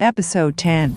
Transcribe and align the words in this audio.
Episode 0.00 0.54
10 0.56 0.90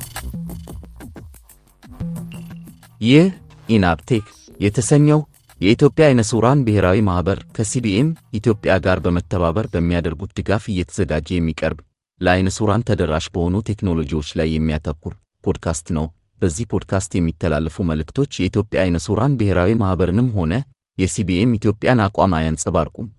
ይህ 3.01 3.24
ኢናብቴክ 3.70 4.25
የተሰኘው 4.59 5.20
የኢትዮጵያ 5.62 6.04
አይነ 6.08 6.21
ስውራን 6.29 6.59
ብሔራዊ 6.67 6.97
ማኅበር 7.08 7.40
ከሲቢኤም 7.56 8.10
ኢትዮጵያ 8.40 8.74
ጋር 8.86 9.00
በመተባበር 9.06 9.68
በሚያደርጉት 9.74 10.34
ድጋፍ 10.40 10.66
እየተዘጋጀ 10.74 11.29
የሚቀርብ 11.36 11.79
ለአይነ 12.22 12.50
ስውራን 12.58 12.86
ተደራሽ 12.90 13.28
በሆኑ 13.36 13.62
ቴክኖሎጂዎች 13.70 14.29
ላይ 14.40 14.50
የሚያተኩር 14.54 15.15
ፖድካስት 15.44 15.90
ነው። 15.97 16.05
በዚህ 16.41 16.68
ፖድካስት 16.71 17.11
የሚተላለፉ 17.15 17.86
መልእክቶች 17.89 18.39
የኢትዮጵያ 18.39 18.81
አይነ 18.86 18.99
ስውራን 19.05 19.38
ብሔራዊ 19.39 19.73
ማኅበርንም 19.81 20.29
ሆነ 20.38 20.54
የሲቢኤም 20.97 21.55
ኢትዮጵያን 21.59 22.04
አቋም 22.05 22.36
አያንጸባርቁም። 22.39 23.09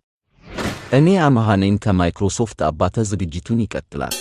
እኔ 0.93 1.09
አመሃኔን 1.27 1.79
ከማይክሮሶፍት 1.85 2.61
አባተ 2.67 3.05
ዝግጅቱን 3.11 3.62
ይቀጥላል። 3.64 4.17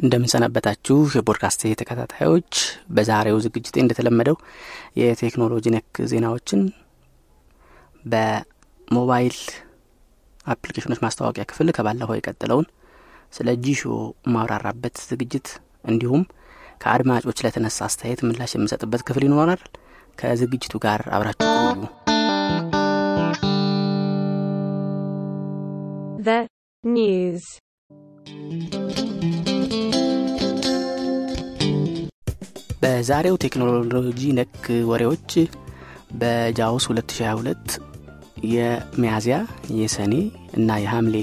እንደምን 0.00 0.42
ሰነበታችሁ 0.42 0.96
የፖድካስት 1.16 1.60
ተከታታዮች፣ 1.80 2.52
በዛሬው 2.94 3.36
ዝግጅቴ 3.44 3.76
እንደተለመደው 3.82 4.36
የቴክኖሎጂ 5.00 5.64
ነክ 5.74 6.00
ዜናዎችን 6.12 6.62
በሞባይል 8.04 9.36
አፕሊኬሽኖች 10.46 11.02
ማስታወቂያ 11.04 11.44
ክፍል 11.50 11.68
ከባለፈው 11.76 12.16
የቀጠለውን 12.18 12.66
ስለ 13.32 13.48
ጂሺዎ 13.64 13.82
የማብራራበት 14.32 14.96
ዝግጅት 15.10 15.48
እንዲሁም 15.90 16.22
ከአድማጮች 16.82 17.40
ለተነሳ 17.44 17.78
አስተያየት 17.86 18.22
ምላሽ 18.26 18.52
የምሰጥበት 18.56 19.04
ክፍል 19.08 19.24
ይኖራል። 19.28 19.62
ከዝግጅቱ 20.18 20.74
ጋር 20.84 21.02
አብራችሁ 21.12 21.48
ቆዩ። 21.66 21.82
The 26.24 26.38
በዛሬው 32.82 33.36
ቴክኖሎጂ 33.44 34.20
ነክ 34.38 34.56
ወሬዎች 34.88 35.32
በ 36.20 36.41
JAWS 36.41 36.84
2022 36.90 37.76
የሚያዝያ 38.52 39.36
የሰኔ 39.78 40.14
እና 40.58 40.78
የሐምሌ 40.82 41.16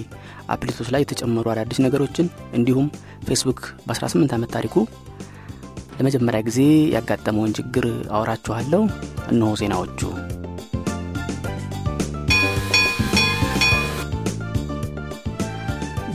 update 0.54 0.75
ኦች 0.75 0.90
ላይ 0.94 1.04
የተጨመሩ 1.04 1.46
አዳዲስ 1.54 1.82
ነገሮችን 1.86 2.28
እንዲሁም 2.58 2.88
ፌስቡክ 3.28 3.60
በ18 3.88 4.36
ዓመት 4.38 4.52
ታሪኩ 4.56 4.76
ለመጀመሪያ 5.98 6.42
ጊዜ 6.48 6.60
ያጋጠመውን 6.96 7.56
ችግር 7.60 7.86
አወራችኋለሁ። 8.12 8.84
እነሆ 9.32 9.52
ዜናዎቹ። 9.62 10.02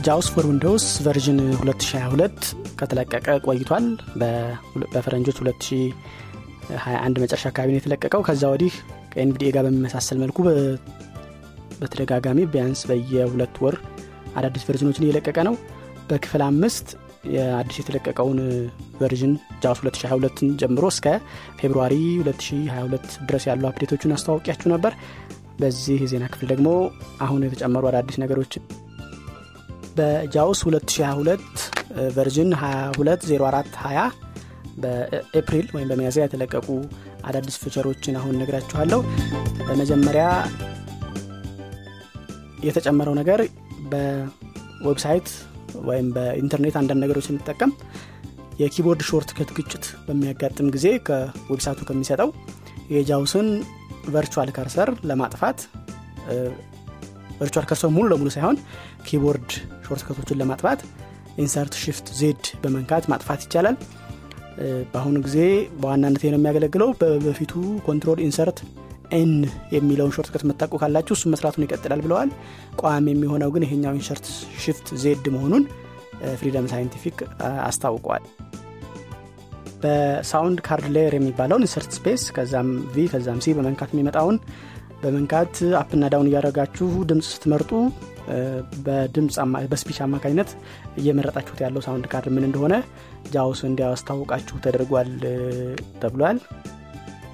JAWS 0.05 0.27
for 0.33 0.45
Windows 0.49 0.87
version 1.05 1.39
2022 1.59 2.49
ከተለቀቀ 2.79 3.27
ቆይቷል። 3.45 3.85
በፈረንጆች 4.93 5.37
2021 5.41 7.23
መጨረሻ 7.23 7.45
አካባቢ 7.51 7.69
ነው 7.73 7.79
የተለቀቀው። 7.79 8.21
ከዛ 8.27 8.43
ወዲህ 8.53 8.73
ከ 9.13 9.25
NVDA 9.25 9.49
ጋር 9.55 9.63
በሚመሳሰል 9.67 10.19
መልኩ 10.23 10.37
በተደጋጋሚ 11.79 12.39
ቢያንስ 12.53 12.81
በየሁለት 12.89 13.55
ወር 13.63 13.75
አዳዲስ 14.37 14.63
version 14.67 14.88
ኦችን 14.88 15.05
እየለቀቀ 15.05 15.37
ነው። 15.47 15.55
በክፍል 16.09 16.41
አምስት 16.47 16.87
የአዲስ 17.33 17.77
የተለቀቀውን 17.81 18.39
version 18.99 19.31
JAWS 19.63 19.79
2022ን 19.83 20.49
ጀምሮ 20.61 20.85
እስከ 20.93 21.05
February 21.59 21.93
2022 22.19 23.15
ድረስ 23.29 23.45
ያሉ 23.49 23.63
update 23.69 23.91
ኦችን 23.91 24.13
አስተዋውቄያችሁ 24.17 24.69
ነበር። 24.73 24.93
በዚህ 25.59 25.97
የዜና 26.03 26.25
ክፍል 26.31 26.47
ደግሞ 26.53 26.69
አሁን 27.25 27.43
የተጨመሩ 27.45 27.83
አዳዲስ 27.91 28.17
ነገሮችን 28.23 28.63
በ 29.95 30.16
JAWS 30.16 30.59
2022 30.65 31.65
version 32.15 32.49
220420 32.59 34.23
በኤፕሪል 34.83 35.67
ወይም 35.75 35.89
በሚያዝያ 35.91 36.23
የተለቀቁ 36.25 36.67
አዳዲስ 37.27 37.55
feature 37.61 37.91
ኦችን 37.91 38.17
አሁን 38.19 38.39
እነግራችኋለሁ። 38.41 38.99
በመጀመሪያ 39.67 40.25
የተጨመረው 42.65 43.15
ነገር 43.21 43.39
በ 43.91 44.22
website 44.22 45.29
ወይም 45.89 46.07
በኢንተርኔት 46.15 46.75
አንዳንድ 46.81 47.01
ነገሮች 47.03 47.25
ስንጠቀም 47.29 47.71
የ 48.59 49.01
keyboard 49.09 49.29
shortcut 49.37 49.49
ግጭት 49.57 49.85
በሚያጋጥም 50.05 50.67
ጊዜ 50.75 50.87
ከ 51.07 51.21
website 51.21 51.68
ኡ 51.68 51.81
ከሚሰጠው 51.89 52.29
የ 52.95 53.08
JAWS 53.08 53.34
ን 53.34 53.47
virtual 54.13 54.49
cursor 54.57 54.89
ለማጥፋት 55.09 55.59
virtual 57.39 57.65
cursor 57.69 57.91
ሙሉ 57.95 58.05
ለሙሉ 58.11 58.29
ሳይሆን 58.35 58.57
keyboard 59.07 59.49
shortcut 59.85 60.16
ኦችን 60.16 60.39
ለማጥፋት 60.41 60.81
Insert 61.37 61.73
Shift 61.83 62.07
Z 62.19 62.43
በመንካት 62.61 63.05
ማጥፋት 63.11 63.41
ይቻላል። 63.45 63.77
በአሁኑ 64.91 65.15
ጊዜ 65.25 65.37
በዋናነት 65.79 66.21
ነው 66.25 66.39
የሚያገለግለው። 66.39 66.89
በበፊቱ 66.99 67.53
Control 67.87 68.19
Insert 68.25 68.59
N 69.11 69.31
የሚለውን 69.73 70.13
shortcut 70.15 70.43
የምታውቁ 70.49 70.73
ካላችሁ 70.81 71.15
እሱም 71.17 71.31
መስራቱን 71.33 71.65
ይቀጥላል 71.65 72.01
ብለዋል። 72.05 72.29
ቋሚ 72.81 73.05
የሚሆነው 73.13 73.49
ግን 73.55 73.65
ይሄኛው 73.67 73.97
Insert 73.99 74.27
Shift 74.63 74.87
Z 75.03 75.27
መሆኑን 75.35 75.65
Freedom 76.39 76.67
Scientific 76.71 77.17
አስታውቀዋል። 77.67 78.23
በ 79.81 80.03
sound 80.03 80.59
card 80.67 80.87
layer 80.95 81.13
የሚባለውን 81.17 81.65
Insert 81.65 81.91
Space 81.97 82.23
ከዛም 82.35 82.69
V 82.93 83.05
ከዛም 83.11 83.39
C 83.43 83.53
በመንካት 83.57 83.89
የሚመጣውን 83.93 84.37
በመንካት 85.01 85.53
up 85.79 85.89
ና 85.89 86.03
down 86.13 86.29
እያደረጋችሁ 86.29 86.87
ድምፅ 87.09 87.27
ስትመርጡ 87.33 87.71
በድምፅ 88.85 89.35
በ 89.71 89.78
speech 89.78 89.97
አማካኝነት 90.05 90.49
እየመረጣችሁት 90.99 91.59
ያለው 91.65 91.83
sound 91.85 92.05
card 92.11 92.33
ምን 92.35 92.47
እንደሆነ 92.47 92.75
JAWS 93.33 93.59
እንዲያስታውቃችሁ 93.69 94.55
ተደርጓል 94.65 95.11
ተብሏል። 96.01 96.39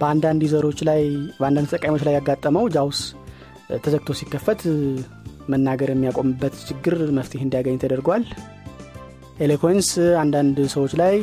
በአንዳንድ 0.01 0.41
user 0.45 0.62
ኦች 0.62 0.79
ላይ 0.89 1.01
በአንዳንድ 1.39 1.67
ተጠቃሚዎች 1.71 2.05
ላይ 2.07 2.15
ያጋጠመው 2.17 2.65
JAWS 2.75 3.01
ተዘግቶ 3.83 4.11
ሲከፈት 4.19 4.61
መናገር 5.51 5.89
የሚያቆምበት 5.93 6.55
ችግር 6.69 6.95
መፍትሄ 7.17 7.41
እንዲያገኝ 7.45 7.77
ተደርጓል። 7.83 8.23
Eloquence 9.43 9.89
አንዳንድ 10.21 10.57
ሰዎች 10.73 10.93
ላይ 11.01 11.15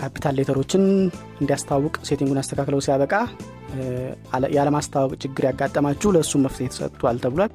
capital 0.00 0.34
letter 0.38 0.61
ኦችን 0.61 0.84
እንዲያስታውቅ 1.40 1.94
setting 2.08 2.28
ኡን 2.28 2.40
አስተካክለው 2.42 2.80
ሲያበቃ 2.86 3.12
ያለማስታወቅ 4.56 5.12
ችግር 5.24 5.44
ያጋጠማችሁ 5.48 6.10
ለእሱም 6.14 6.42
መፍትሄ 6.46 6.66
ተሰጥቷል 6.72 7.18
ተብሏል። 7.24 7.52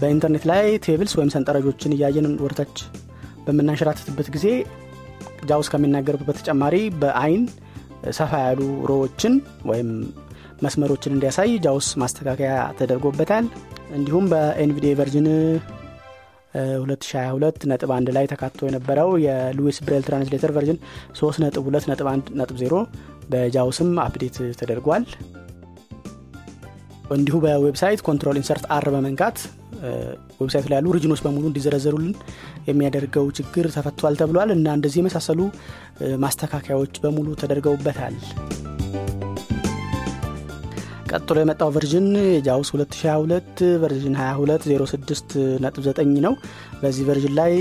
በኢንተርኔት 0.00 0.44
ላይ 0.50 0.64
tables 0.86 1.12
ወይም 1.18 1.30
ሰንጠረዦችን 1.34 1.94
እያየን 1.96 2.26
ወደታች 2.44 2.76
በምናንሸራትትበት 3.46 4.28
ጊዜ 4.34 4.46
JAWS 5.48 5.68
ከሚናገርበት 5.72 6.28
በተጨማሪ 6.30 6.74
በአይን 7.00 7.42
ሰፋ 8.18 8.32
ያሉ 8.44 8.60
row 8.90 9.05
ኦችን 9.05 9.34
ወይም 9.70 9.88
መስመሮችን 10.62 11.14
እንዲያሳይ 11.14 11.50
JAWS 11.64 11.88
ማስተካከያ 12.02 12.50
ተደርጎበታል። 12.78 13.46
እንዲሁም 13.96 14.24
በ 14.32 14.52
NVDA 14.52 14.92
version 15.00 15.28
2022 16.56 17.66
ነጥብ 17.70 17.90
አንድ 17.96 18.08
ላይ 18.16 18.26
ተካቶ 18.30 18.68
የነበረው 18.68 19.10
የ 19.24 19.39
Louis 19.39 19.78
Braille 19.86 20.04
translator 20.06 20.52
version 20.56 20.78
3 21.18 21.42
ነጥብ 21.44 21.64
2 21.70 21.90
ነጥብ 21.90 22.08
1 22.12 22.30
ነጥብ 22.40 22.56
0 22.62 22.80
በ 23.30 23.45
JAWS 23.45 23.75
ም 23.75 23.90
update 24.04 24.36
ተደርጓል። 24.60 25.04
እንዲሁ 27.14 27.36
በ 27.44 27.56
website 27.56 28.00
Control 28.06 28.36
Insert 28.40 28.64
R 28.76 28.86
በመንካት 28.94 29.36
website 30.40 30.60
ኡ 30.60 30.66
ላይ 30.70 30.76
ያሉ 30.78 30.86
region 30.96 31.10
ኦች 31.10 31.20
በሙሉ 31.24 31.44
እንዲዘረዘሩልን 31.48 32.14
የሚያደርገው 32.68 33.26
ችግር 33.38 33.66
ተፈቷል 33.74 34.14
ተብሏል 34.20 34.50
እና 34.54 34.66
እንደዚህ 34.76 35.00
የመሳሰሉ 35.00 35.40
ማስተካከያዎች 36.24 36.94
በሙሉ 37.04 37.28
ተደርገውበታል። 37.42 38.16
ቀጥሎ 41.10 41.36
የመጣው 41.40 41.68
version 41.74 42.06
የ 42.28 42.41
JAWS 42.41 42.68
2022 42.74 43.60
version 43.82 44.14
2206.9 44.20 46.18
ነው። 46.26 46.34
በዚህ 46.80 47.04
version 47.08 47.34
ላይ 47.40 47.54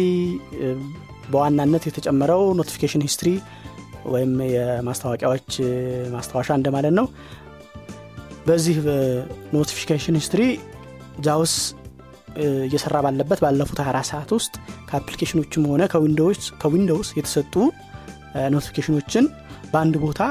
በዋናነት 1.29 1.83
የተጨመረው 1.89 2.41
notification 2.59 3.05
history 3.07 3.29
ወይም 4.13 4.31
የማስታወቂያዎች 4.53 5.49
ማስታወሻ 6.15 6.49
እንደማለት 6.59 6.93
ነው። 6.99 7.07
በዚህ 8.47 8.75
notification 9.55 10.17
history 10.19 10.41
JAWS 11.25 11.53
እየሰራ 12.65 12.95
ባለበት 13.05 13.39
ባለፉት 13.43 13.79
24 13.81 14.09
ሰዓት 14.11 14.31
ውስጥ 14.37 14.53
ከ 14.89 14.97
application 14.97 15.40
ኦችም 15.40 15.63
ሆነ 15.71 15.83
ከ 16.63 16.74
Windows 16.74 17.09
የተሰጡ 17.19 17.53
notification 18.55 19.02
ኦችን 19.02 19.25
በአንድ 19.71 19.95
ቦታ 20.03 20.21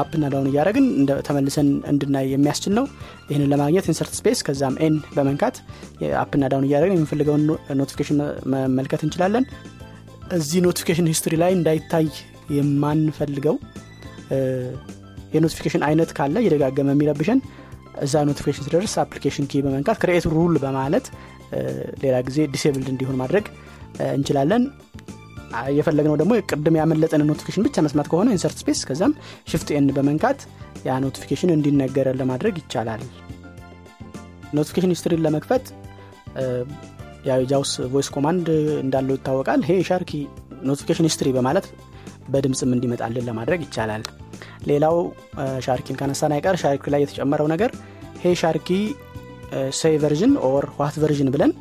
up 0.00 0.10
ና 0.10 0.24
down 0.32 0.48
እያደረግን 0.50 0.86
ተመልሰን 1.26 1.68
እንድናይ 1.90 2.26
የሚያስችል 2.32 2.72
ነው። 2.78 2.84
ይህንን 3.30 3.50
ለማግኘት 3.52 3.88
insert 3.90 4.12
space 4.18 4.38
ከዛም 4.46 4.76
N 4.84 4.94
በመንካት 5.16 5.56
up 6.22 6.31
ና 6.31 6.44
down 6.52 6.66
እያደረግን 6.68 6.96
የምንፈልገውን 6.96 7.42
notification 7.80 8.20
መመልከት 8.54 9.02
እንችላለን። 9.06 9.44
እዚህ 10.34 10.60
notification 10.66 11.10
history 11.12 11.34
ላይ 11.42 11.52
እንዳይታይ 11.56 12.06
የማንፈልገው 12.56 13.56
የ 15.34 15.41
notification 15.41 15.82
አይነት 15.88 16.10
ካለ 16.16 16.36
እየደጋገመ 16.42 16.90
የሚረብሸን 16.94 17.38
እዛ 18.04 18.22
notification 18.28 18.64
ሲደርስ 18.66 18.94
application 19.02 19.46
key 19.50 19.62
በመንካት 19.64 19.96
create 20.02 20.26
rule 20.32 20.54
በማለት 20.64 21.06
ሌላ 22.02 22.16
ጊዜ 22.28 22.38
disabled 22.54 22.88
እንዲሆን 22.92 23.18
ማድረግ 23.22 23.44
እንችላለን። 24.14 24.62
የፈለግነው 25.76 26.16
ደግሞ 26.20 26.32
ቅድም 26.50 26.76
ያመለጠን 26.78 27.22
notification 27.28 27.64
ብቻ 27.66 27.82
መስማት 27.86 28.06
ከሆነ 28.12 28.28
insert 28.34 28.58
space 28.62 28.80
ከዛም 28.88 29.12
shift 29.50 29.68
N 29.76 29.86
በመንካት 29.96 30.40
ያ 30.86 30.96
notification 31.04 31.50
እንዲነገረን 31.56 32.18
ለማድረግ 32.20 32.54
ይቻላል። 32.62 33.02
notification 34.56 34.92
history 34.94 35.16
ን 35.16 35.22
ለመክፈት 35.26 35.64
የ 37.28 37.43
JAWS 37.43 37.72
voice 37.92 38.08
command 38.16 38.46
እንዳለው 38.82 39.16
ይታወቃል። 39.18 39.60
hey 39.68 39.76
Sharky 39.88 40.12
notification 40.68 41.08
history 41.08 41.28
በማለት 41.36 41.66
በድምፅም 42.32 42.72
እንዲመጣልን 42.76 43.26
ለማድረግ 43.28 43.60
ይቻላል። 43.66 44.02
ሌላው 44.66 44.96
Sharky 45.66 45.90
ን 45.90 45.98
ካነሳን 46.00 46.34
አይቀር 46.36 46.56
Sharky 46.62 46.84
ላይ 46.94 47.02
የተጨመረው 47.04 47.48
ነገር 47.54 47.70
hey 48.22 48.34
Sharky 48.42 48.68
say 49.78 49.96
version 50.02 50.32
or 50.48 50.64
what 50.78 50.96
version 51.02 51.30
ብለን 51.34 51.52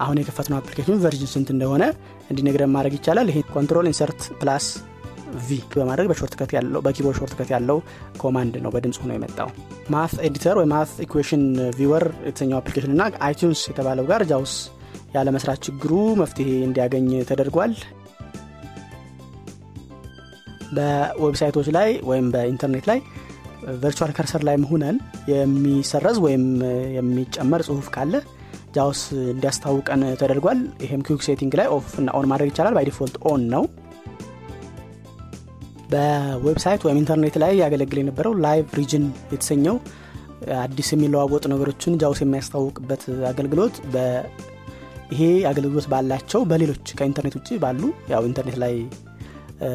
አሁን 0.00 0.18
የከፈትነው 0.20 0.58
application 0.60 1.00
version 1.04 1.30
ስንት 1.32 1.48
እንደሆነ 1.54 1.84
እንዲነግረን 2.30 2.72
ማድረግ 2.76 2.94
ይቻላል። 2.98 3.28
ይሄ 3.32 3.40
control 3.54 3.88
insert 3.90 4.20
plus 4.40 4.66
V 5.40 5.58
በማድረግ 5.72 6.06
በ 6.10 6.18
shortcut 6.18 6.50
ያለው 6.56 6.80
በ 6.86 6.92
keyboard 6.92 7.18
shortcut 7.20 7.48
ያለው 7.54 7.78
command 8.22 8.54
ነው 8.64 8.70
በድምፅ 8.74 8.98
ሆኖ 9.02 9.10
የመጣው። 9.16 9.48
math 9.94 10.14
editor 10.26 10.56
ወይ 10.60 10.66
math 10.72 10.92
equation 11.04 11.44
viewer 11.78 12.04
የተሰኘው 12.26 12.58
application 12.60 12.94
እና 12.96 13.04
iTunes 13.26 13.62
የተባለው 13.70 14.06
ጋር 14.10 14.22
JAWS 14.30 14.54
ያለመስራት 15.16 15.60
ችግሩ 15.66 15.92
መፍትሄ 16.20 16.48
እንዲያገኝ 16.66 17.06
ተደርጓል 17.30 17.72
በ 20.70 20.85
website 20.85 21.38
ኦች 21.38 21.68
ላይ 21.76 21.90
ወይም 22.10 22.26
በኢንተርኔት 22.34 22.86
ላይ 22.90 22.98
virtual 23.82 24.12
cursor 24.16 24.42
ላይ 24.48 24.56
ሆነን 24.62 24.96
የሚሰረዝ 25.32 26.18
ወይም 26.26 26.44
የሚጨመር 26.96 27.62
ጽሁፍ 27.66 27.88
ካለ 27.94 28.14
JAWS 28.76 29.00
እንዲያስታውቀን 29.30 30.02
ተደርጓል። 30.20 30.58
ይህም 30.84 31.00
quick 31.06 31.22
setting 31.26 31.54
ላይ 31.60 31.66
off 31.76 31.88
እና 32.00 32.10
on 32.18 32.28
ማድረግ 32.32 32.48
ይቻላል። 32.50 32.74
by 32.76 32.86
default 32.88 33.16
on 33.30 33.42
ነው። 33.54 33.64
በ 35.90 36.10
website 36.10 36.82
ወይም 36.86 36.98
ኢንተርኔት 37.00 37.36
ላይ 37.42 37.52
ያገለግል 37.60 37.98
የነበረው 38.00 38.32
live 38.44 38.66
region 38.78 39.04
የተሰኘው 39.32 39.76
አዲስ 40.60 40.88
የሚለዋወጡ 40.94 41.44
ነገሮችን 41.52 41.98
JAWS 42.02 42.20
የሚያስታውቅበት 42.22 43.02
አገልግሎት 43.30 43.74
ይሄ 45.12 45.22
አገልግሎት 45.50 45.86
ባላቸው 45.92 46.40
በሌሎች 46.50 46.86
ከኢንተርኔት 46.98 47.34
ውጭ 47.38 47.48
ባሉ 47.62 47.82
ያው 48.12 48.22
ኢንተርኔት 48.28 48.58
ላይ 48.62 48.74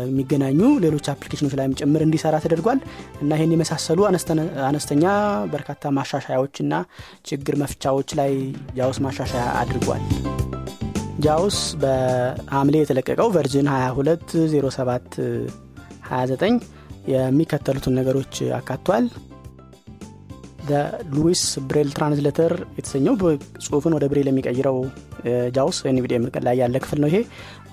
የሚገናኙ 0.02 0.62
ሌሎች 0.84 1.06
application 1.14 1.43
ኦች 1.43 1.54
ላይም 1.60 1.76
ጭምር 1.80 2.02
እንዲሰራ 2.06 2.36
ተደርጓል 2.44 2.80
እና 3.22 3.32
ይህን 3.38 3.54
የመሳሰሉ 3.56 4.00
አነስተኛ 4.68 5.04
በርካታ 5.54 5.92
ማሻሻያዎች 5.98 6.56
እና 6.64 6.74
ችግር 7.30 7.58
መፍቻዎች 7.64 8.12
ላይ 8.20 8.34
JAWS 8.78 9.00
ማሻሻያ 9.06 9.44
አድርጓል። 9.62 10.04
JAWS 11.26 11.60
በሐምሌ 11.82 12.76
የተለቀቀው 12.82 13.30
version 13.36 13.70
2207 13.74 15.22
29 16.10 16.66
የሚከተሉትን 17.14 17.96
ነገሮች 18.00 18.36
አካቷል። 18.58 19.06
Louis 21.16 21.42
Braille 21.68 21.90
translator 21.96 22.54
የተሰኘው 22.78 23.16
ጽሁፍን 23.66 23.96
ወደ 23.98 24.06
ብሬል 24.12 24.30
የሚቀይረው 24.30 24.78
JAWS 25.56 25.78
NVDA 25.92 26.15
ም 26.15 26.26
ላይ 26.48 26.56
ያለ 26.62 26.76
ክፍል 26.84 27.00
ነው 27.04 27.10
ይሄ። 27.12 27.20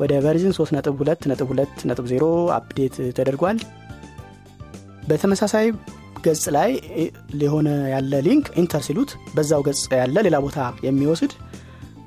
ወደ 0.01 0.13
version 0.25 0.55
3.2.2.0 0.59 2.29
update 2.59 2.97
ተደርጓል። 3.19 3.59
በተመሳሳይ 5.09 5.67
ገጽ 6.27 6.45
ላይ 6.57 6.71
ሊሆነ 7.35 7.69
ያለ 7.93 8.15
link 8.27 8.47
enter 8.61 8.83
ሲሉት 8.87 9.11
በዛው 9.37 9.63
ገጽ 9.69 9.83
ያለ 10.01 10.17
ሌላ 10.27 10.37
ቦታ 10.45 10.59
የሚወስድ 10.87 11.33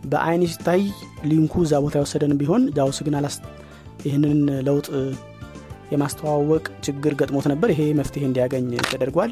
በአይን 0.06 0.44
ሲታይ 0.52 0.82
link 1.30 1.46
ኡ 1.46 1.54
እዛ 1.66 1.76
ቦታ 1.86 1.96
የወሰደን 2.00 2.34
ቢሆን 2.42 2.64
JAWS 2.78 3.00
ግን 3.06 3.16
ይህንን 4.06 4.40
ለውጥ 4.68 4.88
የማስተዋወቅ 5.92 6.66
ችግር 6.86 7.14
ገጥሞት 7.20 7.46
ነበር። 7.52 7.70
ይሄ 7.74 7.82
መፍትሄ 8.00 8.24
እንዲያገኝ 8.28 8.68
ተደርጓል። 8.92 9.32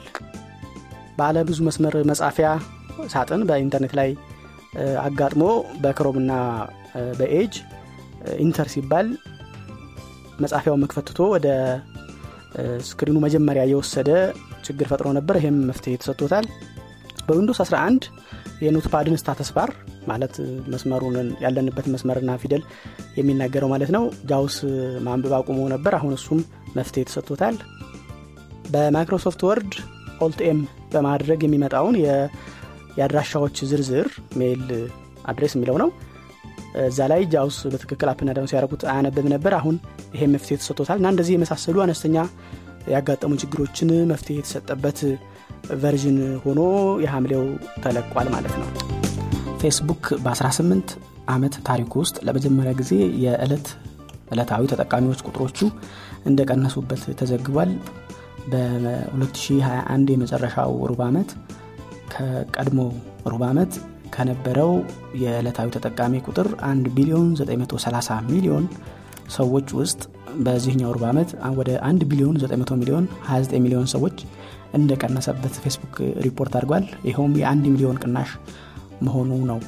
ባለ 1.18 1.38
ብዙ 1.50 1.60
መስመር 1.68 1.96
መጻፊያ 2.12 2.48
ሳጥን 3.14 3.42
በኢንተርኔት 3.50 3.94
ላይ 4.00 4.10
አጋጥሞ 5.04 5.44
በ 5.82 5.91
Chrome 5.91 6.18
ና 6.26 6.34
በ 7.20 7.31
Edge 7.31 7.54
enter 8.44 8.68
ሲባል 8.74 9.08
መጻፊያውን 10.40 10.82
መክፈትቶ 10.84 11.20
ወደ 11.34 11.48
screen 12.88 13.10
ኡ 13.10 13.18
መጀመሪያ 13.26 13.64
የወሰደ 13.70 14.10
ችግር 14.66 14.88
ፈጥሮ 14.92 15.08
ነበር። 15.18 15.36
ይህም 15.40 15.58
መፍትሄ 15.70 15.94
ተሰጥቶታል። 16.02 16.46
በ 17.28 17.35
Windows 17.35 17.60
11 17.64 18.06
የ 18.64 18.74
Notepad 18.74 19.09
ን 19.09 19.20
status 19.22 19.50
bar 19.56 19.70
ማለት 20.08 20.34
መስመሩን 20.74 21.16
ያለንበት 21.44 21.86
መስመርና 21.94 22.32
ፊደል 22.42 22.64
የሚናገረው 23.18 23.70
ማለት 23.74 23.92
ነው። 23.96 24.04
JAWS 24.30 24.58
ማንበብ 25.06 25.34
አቁሞ 25.40 25.60
ነበር። 25.74 25.96
አሁን 26.00 26.14
እሱም 26.18 26.40
መፍትሄ 26.78 27.04
ተሰጥቶታል። 27.10 27.58
በ 28.74 28.86
Microsoft 28.86 29.42
Word 29.48 29.74
Alt 30.22 30.50
M 30.50 30.60
በማድረግ 30.94 31.40
የሚመጣውን 31.44 31.96
የአድራሻዎች 32.98 33.58
ዝርዝር 33.70 34.08
mail 34.40 34.64
address 35.32 35.54
የሚለው 35.58 35.78
ነው። 35.84 35.90
እዛ 36.84 37.00
ላይ 37.12 37.22
JAWS 37.34 37.58
በትክክል 37.72 38.08
up 38.12 38.19
ና 38.19 38.30
down 38.36 38.50
ሲያደረጉት 38.52 38.84
አያነብብ 38.92 39.26
ነበር። 39.34 39.54
አሁን 39.60 39.76
ይሄ 40.16 40.24
መፍትሄ 40.34 40.56
ተሰጥቶታል 40.62 40.98
እና 41.02 41.08
እንደዚህ 41.14 41.34
የመሳሰሉ 41.36 41.78
አነስተኛ 41.84 42.18
ያጋጠሙ 42.94 43.34
ችግሮችን 43.44 43.90
መፍትሄ 44.12 44.36
የተሰጠበት 44.40 45.00
ቨርዥን 45.84 46.18
ሆኖ 46.44 46.62
የሐምሌው 47.04 47.44
ተለቋል 47.84 48.30
ማለት 48.34 48.56
ነው። 48.62 48.68
ፌስቡክ 49.62 50.06
በ18 50.26 50.96
ዓመት 51.34 51.56
ታሪኩ 51.68 51.94
ውስጥ 52.04 52.18
ለመጀመሪያ 52.28 52.72
ጊዜ 52.80 52.92
የዕለት 53.26 53.68
ዕለታዊ 54.34 54.64
ተጠቃሚዎች 54.72 55.20
ቁጥሮቹ 55.28 55.60
እንደቀነሱበት 56.26 57.04
ተዘግቧል። 57.20 57.72
በ2021 58.52 60.12
የመጨረሻው 60.14 60.72
ሩብ 60.90 61.02
ዓመት 61.08 61.30
ከቀድሞ 62.10 62.80
ሩብ 63.26 63.44
ዓመት 63.44 63.74
ከነበረው 64.10 64.72
የዕለታዊ 65.22 65.68
ተጠቃሚ 65.76 66.14
ቁጥር 66.28 66.48
1 66.66 66.90
ቢሊዮን 66.98 67.30
930 67.38 68.18
ሚሊዮን 68.30 68.66
ሰዎች 69.36 69.68
ውስጥ 69.80 70.02
በዚህኛው 70.46 70.92
ሩብ 70.96 71.04
ዓመት 71.12 71.30
ወደ 71.60 71.72
1 71.86 72.06
ቢሊዮን 72.12 72.36
900 72.42 72.80
ሚሊዮን 72.82 73.06
29 73.28 73.64
ሚሊዮን 73.66 73.88
ሰዎች 73.94 74.18
እንደቀነሰበት 74.74 75.56
ፌስቡክ 75.64 75.96
ሪፖርት 76.26 76.54
አድርጓል። 76.56 76.86
ይኸውም 77.10 77.34
የአንድ 77.42 77.66
ሚሊዮን 77.74 78.00
ቅናሽ 78.04 78.30
መሆኑ 79.02 79.32
ነው። 79.52 79.60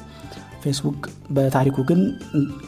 ፌስቡክ 0.62 1.02
በታሪኩ 1.30 1.78
ግን 1.90 2.00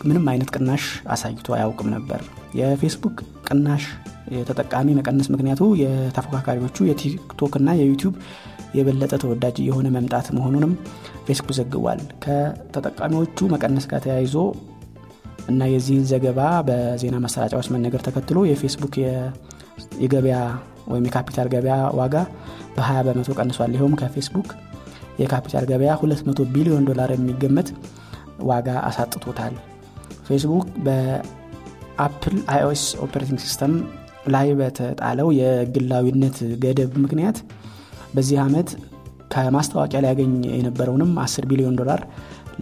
ምንም 0.09 0.27
አይነት 0.33 0.51
ቅናሽ 0.57 0.85
አሳይቶ 1.15 1.47
አያውቅም 1.57 1.89
ነበር። 1.95 2.21
የፌስቡክ 2.59 3.17
ቅናሽ 3.49 3.85
የተጠቃሚ 4.37 4.89
መቀነስ 4.99 5.29
ምክንያቱ 5.35 5.63
የተፎካካሪዎቹ 5.83 6.87
የቲክቶክ 6.89 7.55
እና 7.61 7.69
የዩቲዩብ 7.81 8.15
የበለጠ 8.75 9.13
ተወዳጅ 9.23 9.57
የሆነ 9.67 9.87
መምጣት 9.95 10.27
መሆኑንም 10.37 10.73
ፌስቡክ 11.27 11.53
ዘግቧል። 11.59 12.01
ከተጠቃሚዎቹ 12.25 13.49
መቀነስ 13.53 13.87
ጋር 13.91 14.01
ተያይዞ 14.05 14.35
እና 15.49 15.61
የዚህን 15.73 16.07
ዘገባ 16.11 16.41
በዜና 16.69 17.17
ማሰራጫዎች 17.25 17.69
መነገር 17.75 18.01
ተከትሎ 18.07 18.39
የፌስቡክ 18.49 18.95
የገበያ 20.03 20.39
ወይም 20.89 21.07
የካፒታል 21.09 21.49
ገበያ 21.55 21.77
ዋጋ 21.99 22.15
በ20 22.77 23.05
በመቶ 23.07 23.31
ቀንሷል። 23.39 23.73
ይኸውም 23.77 23.95
ከፌስቡክ 24.01 24.49
የካፒታል 25.19 25.65
ገበያ 25.71 25.93
200 26.03 26.45
ቢሊዮን 26.55 26.85
ዶላር 26.91 27.11
የሚገመት 27.15 27.69
ዋጋ 28.49 28.69
አሳጥቶታል። 28.89 29.55
ፌስቡክ 30.29 30.67
በአፕል 30.87 32.37
iOS 32.55 32.85
operating 33.05 33.41
system 33.45 33.73
ላይ 34.27 34.49
በተጣለው 34.59 35.29
የግላዊነት 35.39 36.39
ገደብ 36.63 36.93
ምክንያት 37.05 37.39
በዚህ 38.15 38.39
ዓመት 38.45 38.69
ከማስታወቂያ 39.33 39.99
ሊያገኝ 40.05 40.35
የነበረውንም 40.59 41.11
10 41.23 41.49
ቢሊዮን 41.51 41.79
ዶላር 41.81 42.01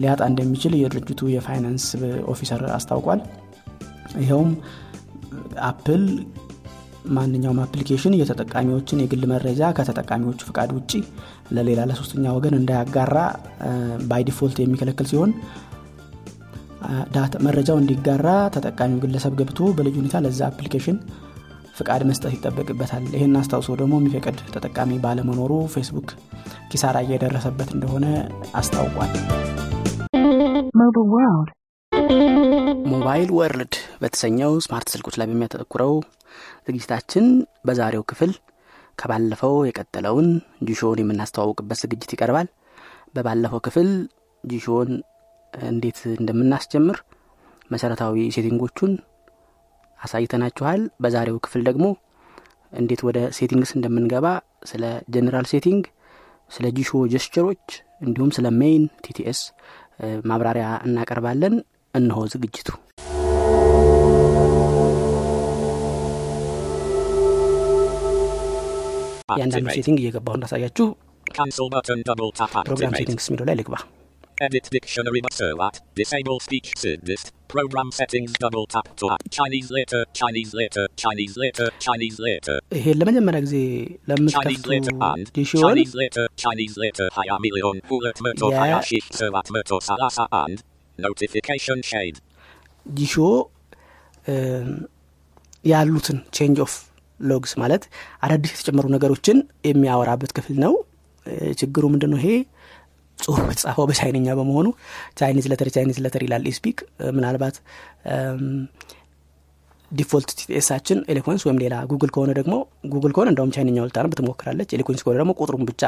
ሊያጣ 0.01 0.21
እንደሚችል 0.31 0.73
የድርጅቱ 0.79 1.29
የፋይናንስ 1.33 1.85
officer 2.33 2.63
አስታውቋል። 2.77 3.21
ይኸውም 4.23 4.51
አፕል 5.69 6.03
ማንኛውም 7.15 7.59
application 7.65 8.13
የተጠቃሚዎችን 8.19 9.01
የግል 9.03 9.23
መረጃ 9.31 9.69
ከተጠቃሚዎቹ 9.77 10.39
ፍቃድ 10.49 10.71
ውጭ 10.77 10.91
ለሌላ 11.55 11.81
ለሶስተኛ 11.89 12.33
ወገን 12.37 12.55
እንዳያጋራ 12.59 13.17
by 14.09 14.23
default 14.29 14.57
የሚከለክል 14.61 15.07
ሲሆን 15.11 15.31
መረጃው 17.45 17.77
እንዲጋራ 17.81 18.27
ተጠቃሚው 18.55 18.99
ግለሰብ 19.03 19.33
ገብቶ 19.39 19.69
በልዩ 19.77 19.95
ሁኔታ 20.01 20.17
ለዛ 20.25 20.41
application 20.51 20.97
ፍቃድ 21.77 22.01
መስጠት 22.09 22.31
ይጠበቅበታል። 22.35 23.03
ይህን 23.13 23.33
አስታውሶ 23.39 23.69
ደግሞ 23.79 23.93
የሚፈቅድ 23.99 24.37
ተጠቃሚ 24.53 24.91
ባለመኖሩ 25.03 25.51
ፌስቡክ 25.73 26.09
ኪሳራ 26.71 26.97
እየደረሰበት 27.05 27.69
እንደሆነ 27.75 28.05
አስታውቋል። 28.59 29.11
Mobile 32.91 33.29
World 33.37 33.73
በተሰኘው 34.01 34.51
smart 34.65 34.87
ስልኮች 34.93 35.15
ላይ 35.19 35.27
በሚያተኩረው 35.29 35.93
ዝግጅታችን 36.67 37.25
በዛሬው 37.67 38.03
ክፍል 38.11 38.31
ከባለፈው 38.97 39.55
የቀጠለውን 39.67 40.27
Jieshuo 40.67 40.93
ን 40.93 41.01
የምናስተዋውቅበት 41.01 41.79
ዝግጅት 41.83 42.13
ይቀርባል። 42.15 42.47
በባለፈው 43.15 43.61
ክፍል 43.67 43.89
Jieshuo 44.43 44.79
ን 44.79 44.89
እንዴት 45.53 45.99
እንደምናስጀምር 46.15 46.97
መሰረታዊ 47.71 48.17
setting 48.35 48.65
ኦቹን 48.65 48.91
አሳይተናችኋል 49.99 50.81
በዛሬው 51.03 51.37
ክፍል 51.45 51.61
ደግሞ 51.69 51.85
እንዴት 52.81 53.01
ወደ 53.07 53.19
settings 53.37 53.71
እንደምንገባ 53.77 54.27
ስለ 54.71 54.83
general 55.15 55.47
setting 55.53 55.83
ስለ 56.51 56.65
ጂሾ 56.77 56.99
gesture 57.13 57.46
ኦች 57.46 57.65
እንዲሁም 58.07 58.33
ስለ 58.37 58.47
main 58.59 58.85
TTS 59.05 59.41
ማብራሪያ 60.31 60.67
እናቀርባለን 60.87 61.55
እነሆ 61.93 62.19
ዝግጅቱ 62.33 62.69
የአንዳንዱ 69.37 69.67
setting 69.77 69.97
እየገባሁ 70.01 70.35
እንዳሳያችሁ 70.37 70.85
ፕሮግራም. 72.67 72.93
settings 72.99 73.27
የሚለው 73.29 73.47
ላይ 73.49 73.57
ልግባ 73.61 73.75
Edit 74.37 74.65
dictionary 74.73 75.21
Maserlat. 75.21 75.75
Disable 75.95 76.39
speech 76.39 76.67
assist. 76.75 77.27
Program 77.49 77.89
settings 77.91 78.31
double 78.43 78.65
tap 78.67 78.87
to 78.99 79.05
add. 79.13 79.23
Chinese 79.31 79.69
letter, 79.77 80.01
Chinese 80.13 80.51
letter, 80.53 80.83
Chinese 81.03 81.35
letter, 81.43 81.67
Chinese 81.85 82.17
letter. 82.19 82.55
ይሄን 82.77 82.97
ለመጀመሪያ 83.01 83.39
ጊዜ 83.45 83.55
Chinese 83.57 84.09
ለምትከፍቱ 84.09 84.65
ጂሾን 85.37 85.61
Chinese 85.65 85.93
later, 86.01 86.25
Chinese 86.43 86.75
later, 86.83 87.07
Haya 87.17 87.37
million, 87.45 87.77
Hulet 87.91 88.19
Merto, 88.25 88.49
Yeah. 88.49 88.61
Haya 88.61 88.79
Shik, 88.89 89.05
Servat 89.19 89.49
Merto, 89.55 89.77
Salasa 89.89 90.25
and 90.41 90.57
notification 90.99 91.79
shade. 91.91 92.19
እም፣ 94.25 94.69
ያሉትን 95.63 96.17
ቼንጅ 96.37 96.57
ኦፍ 96.65 96.73
ሎግስ 97.19 97.51
ማለት 97.61 97.83
አዳዲስ 98.25 98.51
የተጨመሩ 98.53 98.85
ነገሮችን 98.95 99.37
የሚያወራበት 99.69 100.31
ክፍል 100.37 100.57
ነው 100.65 100.73
ችግሩ 101.61 101.83
ምንድን 101.93 102.11
ነው 102.13 102.19
ይሄ 102.21 102.29
ጽሁፍ 103.19 103.39
የተጻፈው 103.45 103.85
በቻይንኛ 103.89 104.27
በመሆኑ 104.39 104.67
ቻይኒዝ 105.19 105.45
ለተር 105.51 105.69
ቻይኒዝ 105.75 105.97
ለተር 106.05 106.23
ይላል 106.25 106.45
ስፒክ። 106.57 106.77
ምናልባት 107.17 107.55
default 109.91 110.29
TTS 110.39 110.56
ኣችን 110.56 110.97
Eloquence 111.11 111.43
ወይም 111.47 111.59
ሌላ 111.63 111.75
ጉግል 111.91 112.11
ከሆነ 112.15 112.31
ደግሞ 112.39 112.53
ጉግል 112.93 113.11
ከሆነ 113.15 113.27
እንደውም 113.33 113.51
ቻይንኛ 113.55 113.77
ወልታ 113.83 113.97
ነው 114.03 114.09
ብትሞክራለች 114.13 114.69
Eloquence 114.77 115.03
ከሆነ 115.03 115.17
ደግሞ 115.21 115.33
ቁጥሩን 115.39 115.65
ብቻ 115.69 115.83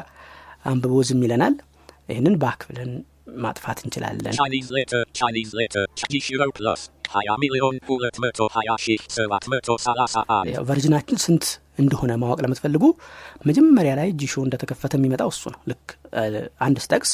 አንብቦ 0.65 1.01
ዝም 1.09 1.24
ይለናል። 1.25 1.55
ይህንን 2.09 2.36
back 2.43 2.61
ብለን 2.69 2.91
ማጥፋት 3.38 3.79
እንችላለን። 3.83 4.36
version 10.69 10.94
ኣችን 10.94 11.19
ስንት 11.25 11.45
እንደሆነ 11.79 12.12
ማወቅ 12.21 12.39
ለምትፈልጉ 12.43 12.83
መጀመሪያ 13.48 13.91
ላይ 14.00 14.09
ጂሾ 14.19 14.36
እንደተከፈተ 14.45 14.93
የሚመጣው 14.98 15.29
እሱ 15.33 15.43
ነው። 15.53 15.59
ልክ 15.71 15.86
እ፣ 16.15 16.24
አንድ 16.65 16.77
ስጠቅስ 16.86 17.12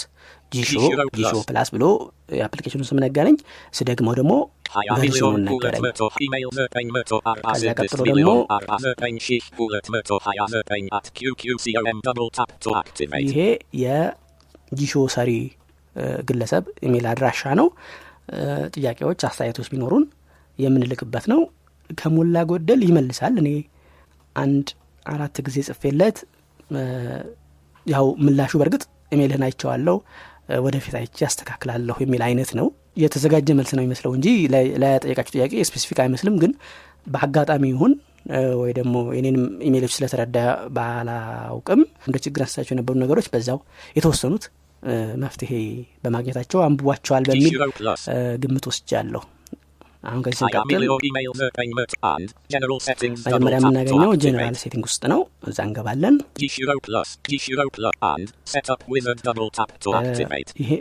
ጂሾ 0.51 0.72
ጂሾ 1.19 1.31
plus 1.47 1.69
ብሎ 1.74 1.86
የ 2.35 2.42
application 2.42 2.75
ኡን 2.75 2.88
ስም 2.89 3.00
ነገረኝ 3.03 3.38
ስደግመው 3.74 4.13
ደግሞ 4.19 4.34
version 5.00 5.27
ኡን 5.27 5.43
ነገረኝ። 5.48 5.81
ቀጥሎ 7.86 8.00
ደግሞ. 8.25 8.31
ይሄ 13.25 13.39
የጂሾ 13.84 14.93
ሰሪ 15.15 15.31
ግለሰብ 16.27 16.63
ኢሜል 16.86 17.05
አድራሻ 17.10 17.41
ነው። 17.60 17.67
ጥያቄዎች 18.75 19.19
አስተያየቶች 19.27 19.67
ቢኖሩን 19.72 20.05
የምንልክበት 20.60 21.25
ነው። 21.31 21.41
ከሞላ 21.89 22.38
ጎደል 22.50 22.81
ይመልሳል። 22.86 23.34
እኔ 23.41 23.50
አንድ 24.35 24.67
አራት 25.05 25.37
ጊዜ 25.47 25.57
ጽፌለት 25.67 26.17
ያው 27.85 28.05
ምላሹ 28.25 28.51
በእርግጥ 28.59 28.83
ኢሜልህን 29.11 29.43
አይቼዋለሁ 29.47 29.95
እ፣ 30.47 30.57
ወደፊት 30.65 30.95
አይቼ 30.99 31.17
ያስተካክላለሁ 31.25 31.95
የሚል 32.03 32.21
አይነት 32.25 32.49
ነው። 32.59 32.67
የተዘጋጀ 32.97 33.49
መልስ 33.57 33.71
ነው 33.77 33.83
ይመስለው 33.85 34.11
እንጂ 34.17 34.27
ለጠየቃችሁ 34.83 35.33
ጥያቄ 35.35 35.53
specific 35.69 36.00
አይመስልም። 36.03 36.35
ግን 36.41 36.51
በአጋጣሚ 37.07 37.63
ይሁን 37.71 37.93
ወይ 38.61 38.71
ደግሞ 38.77 38.95
የኔንም 39.15 39.43
ኢሜሎች 39.67 39.93
ስለተረዳ 39.95 40.37
ባላውቅም 40.77 41.81
እንደ 42.07 42.15
ችግር 42.23 42.41
አንስታቸው 42.45 42.73
የነበሩ 42.75 42.95
ነገሮች 43.01 43.27
በዛው 43.33 43.59
የተወሰኑት 43.95 44.45
መፍትሄ 45.21 45.51
በማግኘታቸው 46.03 46.59
አንብቧቸዋል 46.65 47.23
በሚል 47.29 47.53
ግምት 48.43 48.65
ወስጃለሁ 48.69 49.21
አሁን 50.09 50.21
ከዚህ 50.25 50.41
double 50.47 50.65
መጀመሪያ 53.25 53.57
የምናገኘው 53.59 54.12
activate. 54.15 54.57
setting 54.63 54.83
ውስጥ 54.89 55.03
ነው 55.13 55.21
እዛ 55.51 55.59
እንገባለን. 55.67 56.15
ይሄ 60.62 60.71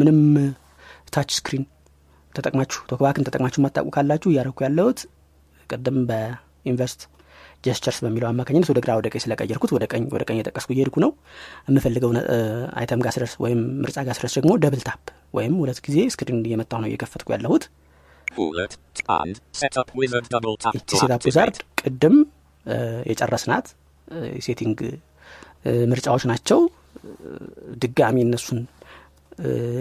ምንም 0.00 0.18
touch 1.14 1.30
screen 1.38 1.64
ተጠቅማችሁ 2.34 2.80
TalkBack 2.90 3.17
ን 3.17 3.24
ተጠቅማችሁ 3.28 3.58
የማታውቁ 3.60 3.90
ካላችሁ 3.96 4.28
እያረኩ 4.32 4.58
ያለሁት 4.66 5.00
ቅድም 5.70 5.98
በ 6.10 6.33
invert 6.33 7.00
gestures 7.66 7.98
በሚለው 8.04 8.28
አማካኝነት 8.30 8.68
ወደ 8.72 8.78
ግራ 8.84 8.92
ወደ 9.00 9.08
ቀኝ 9.12 9.20
ስለቀየርኩት 9.24 9.70
ወደ 9.76 9.84
ቀኝ 9.92 10.04
ወደ 10.14 10.22
ቀኝ 10.28 10.36
የጠቀስኩ 10.40 10.70
እየሄድኩ 10.74 10.96
ነው 11.04 11.10
የምፈልገው 11.68 12.10
item 12.80 13.02
ጋር 13.04 13.12
ስደርስ 13.16 13.34
ወይም 13.44 13.60
ምርጫ 13.82 13.98
ጋር 14.08 14.16
ስደርስ 14.18 14.34
ደግሞ 14.38 14.52
double 14.64 14.82
tap 14.88 15.04
ወይም 15.38 15.54
ሁለት 15.62 15.78
ጊዜ 15.86 15.98
screen 16.14 16.40
እየመጣሁ 16.48 16.78
ነው 16.82 16.88
እየከፈትኩ 16.90 17.28
ያለሁት 17.36 17.64
Setup 19.60 19.88
wizard 20.00 20.26
double 20.34 20.56
tap 20.56 20.74
ይቺ 20.76 20.84
to 20.90 20.98
setup 21.00 21.22
wizard. 21.28 21.56
ቅድም 21.80 22.16
የጨረስናት 23.06 23.66
የ 24.36 24.45
setting 24.45 24.78
ምርጫዎች 25.90 26.24
ናቸው 26.30 26.60
ድጋሚ 27.82 28.16
እነሱን 28.26 28.60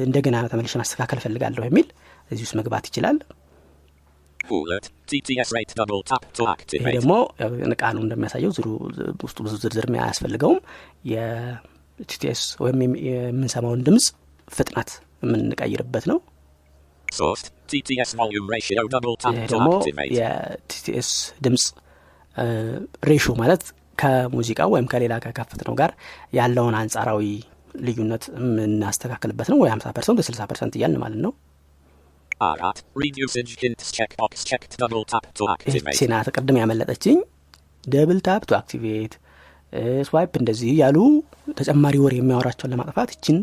እንደገና 0.05 0.36
ተመልሼ 0.51 0.74
ማስተካከል 0.81 1.17
እፈልጋለሁ 1.22 1.63
የሚል 1.67 1.88
እዚህ 2.31 2.43
ውስጥ 2.46 2.55
መግባት 2.60 2.86
ይችላል 2.89 3.17
ይሄ. 6.75 6.84
ደግሞ 6.98 7.13
ቃሉ 7.81 7.98
እንደሚያሳየው 8.05 8.51
ውስጡ 9.24 9.38
ብዙ 9.46 9.53
ዝርዝር 9.63 9.86
አያስፈልገውም 10.00 10.60
የ 11.12 11.64
TTS 11.64 12.44
ወይም 12.63 12.79
የም- 12.84 13.00
የምንሰማውን 13.08 13.84
ድምፅ 13.88 14.08
ፍጥነት 14.48 14.91
የምንቀይርበት 15.24 16.05
ነው 16.12 16.20
Sourced 17.08 17.48
Ratio 18.56 18.84
double 18.96 19.16
tap 19.24 19.36
ይሄ 19.38 19.46
to 19.51 19.54
ደግሞ. 19.54 19.70
የ 20.20 20.56
TTS 20.56 21.10
ድምፅ 21.46 21.66
ratio 23.12 23.25
ማለት 23.42 23.63
ከሙዚቃው 24.01 24.70
ወይም 24.75 24.86
ከሌላ 24.92 25.13
ከከፍት 25.25 25.62
ነው 25.68 25.74
ጋር 25.82 25.92
ያለውን 26.40 26.75
አንጻራዊ 26.82 27.24
ልዩነት 27.88 28.24
የምናስተካክልበት 28.40 29.48
ነው 29.51 29.58
ወይ 29.63 29.70
50 29.75 29.96
percent 29.98 30.18
ወይ 30.22 30.25
60 30.30 30.48
percent 30.51 30.75
እያልን 30.80 31.01
ማለት 31.06 31.22
ነው 31.28 31.34
አራት 32.50 32.78
read 33.01 33.16
usage 33.24 33.51
hints 33.62 33.88
checkbox 33.98 34.32
checked 34.50 34.72
double 34.84 35.04
tap 35.12 35.25
to 35.38 35.44
activate. 35.54 35.90
ይህቺ 35.96 36.08
ናት 36.13 36.28
ቅድም 36.36 36.58
ያመለጠችኝ 36.62 37.18
double 37.84 38.20
tap 38.28 38.44
to 38.50 38.56
activate 38.60 39.13
swipe 40.08 40.32
እንደዚህ 40.42 40.72
ያሉ 40.84 40.98
ተጨማሪ 41.60 41.96
ወር 42.06 42.13
የሚያወራቸውን 42.20 42.72
ለማጥፋት 42.74 43.10
ይችን 43.16 43.38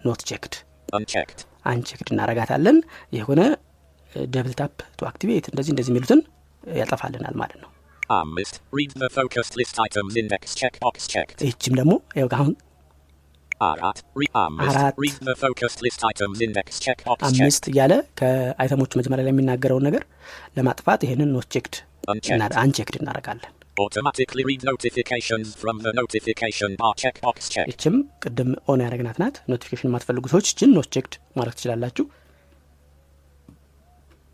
not 0.00 0.20
checked. 0.30 0.54
unchecked 1.70 2.08
እናረጋታለን 2.14 2.78
የሆነ 3.18 3.40
double 4.34 4.54
tap 4.60 4.76
to 4.98 5.08
activate 5.10 5.46
እንደዚህ 5.52 5.72
እንደዚህ 5.74 5.92
የሚሉትን 5.92 6.20
ያጠፋልናል 6.80 7.34
ማለት 7.42 7.58
ነው 7.64 7.70
checkbox 10.60 10.96
checked. 11.12 11.38
ይህችም 11.46 11.74
ደግሞ 11.80 11.92
ያው 12.20 12.28
አሁን 12.36 12.52
checked. 16.84 17.04
አምስት 17.28 17.64
እያለ 17.72 17.92
ከ 18.20 18.34
item 18.34 18.63
ኦቹ 18.63 18.92
መጀመሪያ 19.00 19.24
ላይ 19.26 19.32
የሚናገረውን 19.34 19.86
ነገር 19.88 20.04
ለማጥፋት 20.58 21.00
ይህንን 21.06 21.30
not 21.36 21.48
checked. 21.56 21.76
unchecked 22.64 22.96
እናረጋለን 23.02 23.52
Automatically 23.76 24.42
read 24.44 24.62
notifications 24.64 25.54
from 25.54 25.76
the 25.78 25.92
notification 25.92 26.70
bar 26.76 26.92
checkbox 26.96 27.36
checked. 27.54 27.68
ይችም 27.72 27.94
ቅድም 28.22 28.50
on 28.70 28.82
ያደረግናት 28.84 29.18
ናት። 29.22 29.36
notification 29.52 29.88
የማትፈልጉ 29.88 30.24
ሰዎች 30.32 30.46
ይችን 30.52 30.70
not 30.76 30.88
checked 30.94 31.14
ማድረግ 31.38 31.54
ትችላላችሁ። 31.58 32.04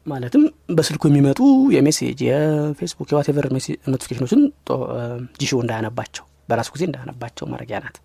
ማለትም 0.06 0.44
በስልኩ 0.76 1.02
የሚመጡ 1.10 1.40
የ 1.74 1.84
message 1.84 2.20
የፌስቡክ 2.28 3.10
የ 3.14 3.21
whatever 3.21 3.46
notification 3.92 4.24
ኦችን 4.24 4.40
ጂሾ 5.42 5.52
እንዳያነባቸው 5.64 6.24
በራሱ 6.48 6.70
ጊዜ 6.76 6.84
እንዳያነባቸው 6.88 7.46
ማድረጊያ 7.52 7.80
ናት 7.84 7.98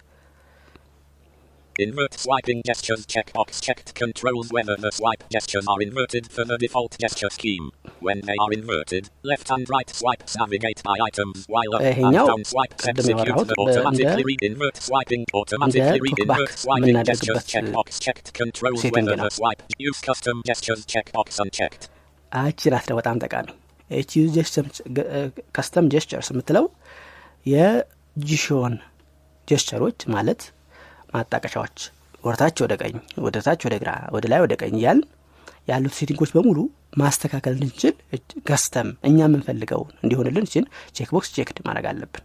Invert 1.76 2.14
swiping 2.16 2.60
gestures 2.62 3.02
checkbox 3.06 3.60
checked 3.60 3.90
controls 3.94 4.48
whether 4.50 4.74
the 4.76 4.90
swipe 4.92 5.22
gestures 5.30 5.66
are 5.66 5.80
inverted 5.80 6.24
for 6.34 6.44
the 6.44 6.56
default 6.58 6.92
gesture 6.98 7.30
scheme. 7.30 7.66
When 8.00 8.18
they 8.28 8.36
are 8.38 8.52
inverted, 8.52 9.04
left 9.24 9.48
and 9.50 9.64
right 9.70 9.90
swipes 9.90 10.32
navigate 10.36 10.80
by 10.82 10.96
items 11.08 11.38
while 11.48 11.72
up 11.76 11.82
and 11.82 11.90
ይሄኛው 11.92 12.26
down 12.30 12.42
swipes 12.52 12.82
ቅድም 12.86 13.00
execute 13.02 13.22
ያወራሁት 13.22 13.48
the 13.52 13.56
በ- 13.58 13.64
automatically 13.64 14.12
እንደ- 14.12 14.28
read 14.30 14.42
invert 14.50 14.76
swiping 14.88 15.24
automatically 15.40 16.00
read 16.06 16.16
talkback 16.20 16.42
invert 16.42 16.54
swiping 16.64 16.88
የምናደርግበት 16.90 17.40
gestures 17.40 17.50
checkbox 17.54 17.98
checked 18.06 18.28
controls 18.40 18.80
setting 18.84 18.96
whether 18.98 19.16
ነው። 19.22 19.26
the 19.26 19.34
swipe 19.40 19.62
use 19.88 20.00
custom 20.10 20.36
gestures 20.50 20.82
checkbox 20.94 21.28
unchecked. 21.44 21.84
አቺ 22.32 22.60
ናት 22.74 22.86
ነው 22.92 22.98
በጣም 23.00 23.16
ጠቃሚ 23.26 23.48
ኤች 23.90 24.12
ከስተም 25.56 25.88
ጀስቸርስ 25.94 26.28
የምትለው 26.34 26.66
የጂሾን 27.46 28.74
ጀስቸሮች 29.48 30.00
ማለት 30.16 30.42
ማጣቀሻዎች 31.13 31.77
ወደታች 32.23 32.57
ወደ 32.65 32.73
ቀኝ 32.81 32.95
ወደ 33.25 33.37
ታች 33.45 33.61
ወደ 33.67 33.75
ግራ 33.81 33.91
ወደ 34.15 34.25
ላይ 34.31 34.39
ወደ 34.45 34.53
ቀኝ 34.61 34.75
እያል 34.79 34.99
ያሉት 35.71 35.93
setting 35.99 36.20
ኦች 36.20 36.31
በሙሉ 36.35 36.59
ማስተካከል 37.01 37.53
እንድንችል 37.57 37.93
custom 38.47 38.89
እኛ 39.09 39.17
የምንፈልገውን 39.25 39.91
እንዲሆንልን 40.03 40.45
ችን 40.53 40.65
checkbox 40.97 41.29
checked 41.35 41.57
ማድረግ 41.67 41.85
አለብን. 41.91 42.23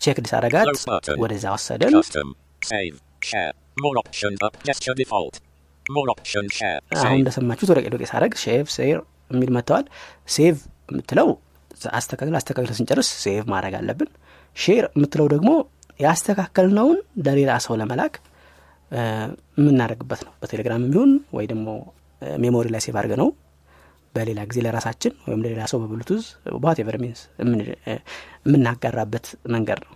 checked 0.00 0.26
ሳረጋት. 0.32 0.66
ወደዛ 1.22 1.44
ወሰደን 1.54 1.94
Custom. 1.98 2.28
Save. 2.62 2.96
Share. 3.22 3.54
More 3.76 3.96
options 4.02 4.40
up. 4.46 4.54
Gesture 4.68 4.96
default. 5.00 5.34
More 5.86 6.08
options 6.14 6.50
share. 6.60 6.80
አሁን. 7.00 7.16
እንደሰማችሁት 7.20 7.70
ወደ 7.72 7.80
ዶቄ 7.94 8.04
ሳረግ 8.12 8.32
save 8.44 8.66
share 8.76 8.98
የሚል 9.34 9.50
መጥተዋል 9.56 9.86
save 10.36 10.56
የምትለው 10.92 11.28
አስተካክል 11.98 12.36
አስተካክል 12.40 12.72
ስንጨርስ 12.78 13.08
save 13.24 13.42
ማድረግ 13.54 13.74
አለብን 13.80 14.10
share 14.56 14.84
የምትለው 14.96 15.26
ደግሞ 15.34 15.50
ያስተካከልነውን 16.00 16.98
ለሌላ 17.26 17.52
ሰው 17.64 17.74
ለመላክ 17.80 18.14
የምናደርግበት 19.58 20.20
ነው 20.26 20.32
በቴሌግራም 20.40 20.82
የሚሆን 20.84 21.10
ወይ 21.36 21.46
ደግሞ 21.52 21.68
memory 22.42 22.66
ላይ 22.74 22.82
save 22.84 22.96
አድርገ 23.00 23.14
ነው 23.22 23.28
በሌላ 24.14 24.40
ጊዜ 24.50 24.58
ለራሳችን 24.66 25.12
ወይም 25.26 25.40
ለሌላ 25.44 25.62
ሰው 25.72 25.78
በብሉቱዝ 25.82 26.22
whatever 26.64 26.96
means 27.02 27.20
የምናጋራበት 28.46 29.26
መንገድ 29.54 29.80
ነው. 29.86 29.92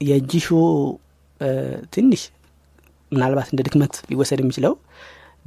የጂሾ 0.00 0.48
ትንሽ 1.94 2.22
ምናልባት 3.12 3.48
እንደ 3.52 3.60
ድክመት 3.66 3.94
ሊወሰድ 4.10 4.40
የሚችለው 4.42 4.74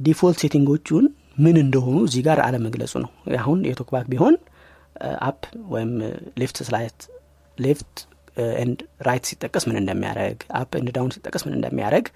default 0.00 0.38
setting 0.42 0.75
ኦቹን 0.75 1.04
ምን 1.44 1.56
እንደሆኑ 1.62 1.96
እዚህ 2.08 2.22
ጋር 2.26 2.38
አለመግለጹ 2.44 2.94
ነው 3.04 3.10
አሁን 3.40 3.58
የ 3.68 3.76
TalkBack 3.76 4.06
ቢሆን 4.12 4.34
up 5.28 5.40
ወይም 5.72 5.90
left 6.40 6.58
slide 6.68 7.00
left 7.58 7.94
and 8.60 8.78
right 9.06 9.24
ሲጠቀስ 9.30 9.64
ምን 9.68 9.76
እንደሚያደረግ 9.80 10.38
up 10.60 10.70
and 10.80 10.88
down 10.96 11.10
ሲጠቀስ 11.16 11.42
ምን 11.46 11.54
እንደሚያደረግ 11.58 12.06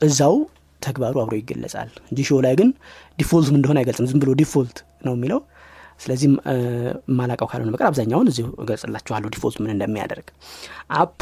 እዛው 0.00 0.36
ተግባሩ 0.82 1.16
አብሮ 1.22 1.34
ይገለጻል። 1.40 1.90
ጂሾ 2.18 2.38
ላይ 2.46 2.54
ግን 2.60 2.70
default 3.18 3.48
ምን 3.52 3.58
እንደሆነ 3.60 3.78
አይገልጽም። 3.82 4.06
ዝም 4.10 4.20
ብሎ 4.22 4.30
default 4.40 4.78
ነው 5.06 5.14
የሚለው። 5.16 5.40
ስለዚህ 6.00 6.28
ማላቀው 7.18 7.48
ካልሆነ 7.50 7.70
በቀር 7.74 7.86
አብዛኛውን 7.90 8.28
እዚሁ 8.32 8.46
እገልጽላችኋለሁ 8.62 9.28
default 9.34 9.58
ምን 9.62 9.70
እንደሚያደርግ። 9.74 10.28
up 10.98 11.18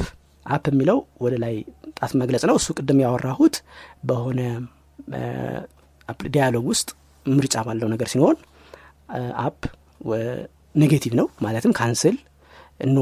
up 0.47 0.65
የሚለው 0.73 0.99
ወደ 1.25 1.35
ላይ 1.45 1.55
ጣት 1.99 2.13
መግለጽ 2.21 2.45
ነው። 2.51 2.57
እሱ 2.61 2.69
ቅድም 2.79 3.01
ያወራሁት 3.05 3.57
በሆነ 4.11 4.41
dialog 6.33 6.65
ውስጥ 6.73 6.89
ምርጫ 7.27 7.57
ባለው 7.67 7.89
ነገር 7.93 8.09
ሲኖር 8.13 8.37
up 9.45 9.61
negative 10.75 11.13
ነው። 11.19 11.27
ማለትም 11.43 11.73
cancel 11.73 12.17
no 12.91 13.01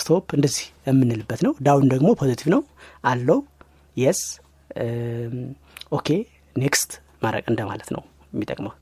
stop 0.00 0.26
እንደዚህ 0.36 0.64
የምንልበት 0.88 1.40
ነው። 1.46 1.52
down 1.66 1.86
ደግሞ 1.92 2.08
positive 2.20 2.48
ነው። 2.54 2.62
ያለው 3.04 3.38
yes 3.96 4.20
okay 5.92 6.08
next 6.56 6.90
ማድረግ 7.22 7.44
እንደማለት 7.52 7.88
ነው 7.94 8.02
የሚጠቅመው። 8.32 8.72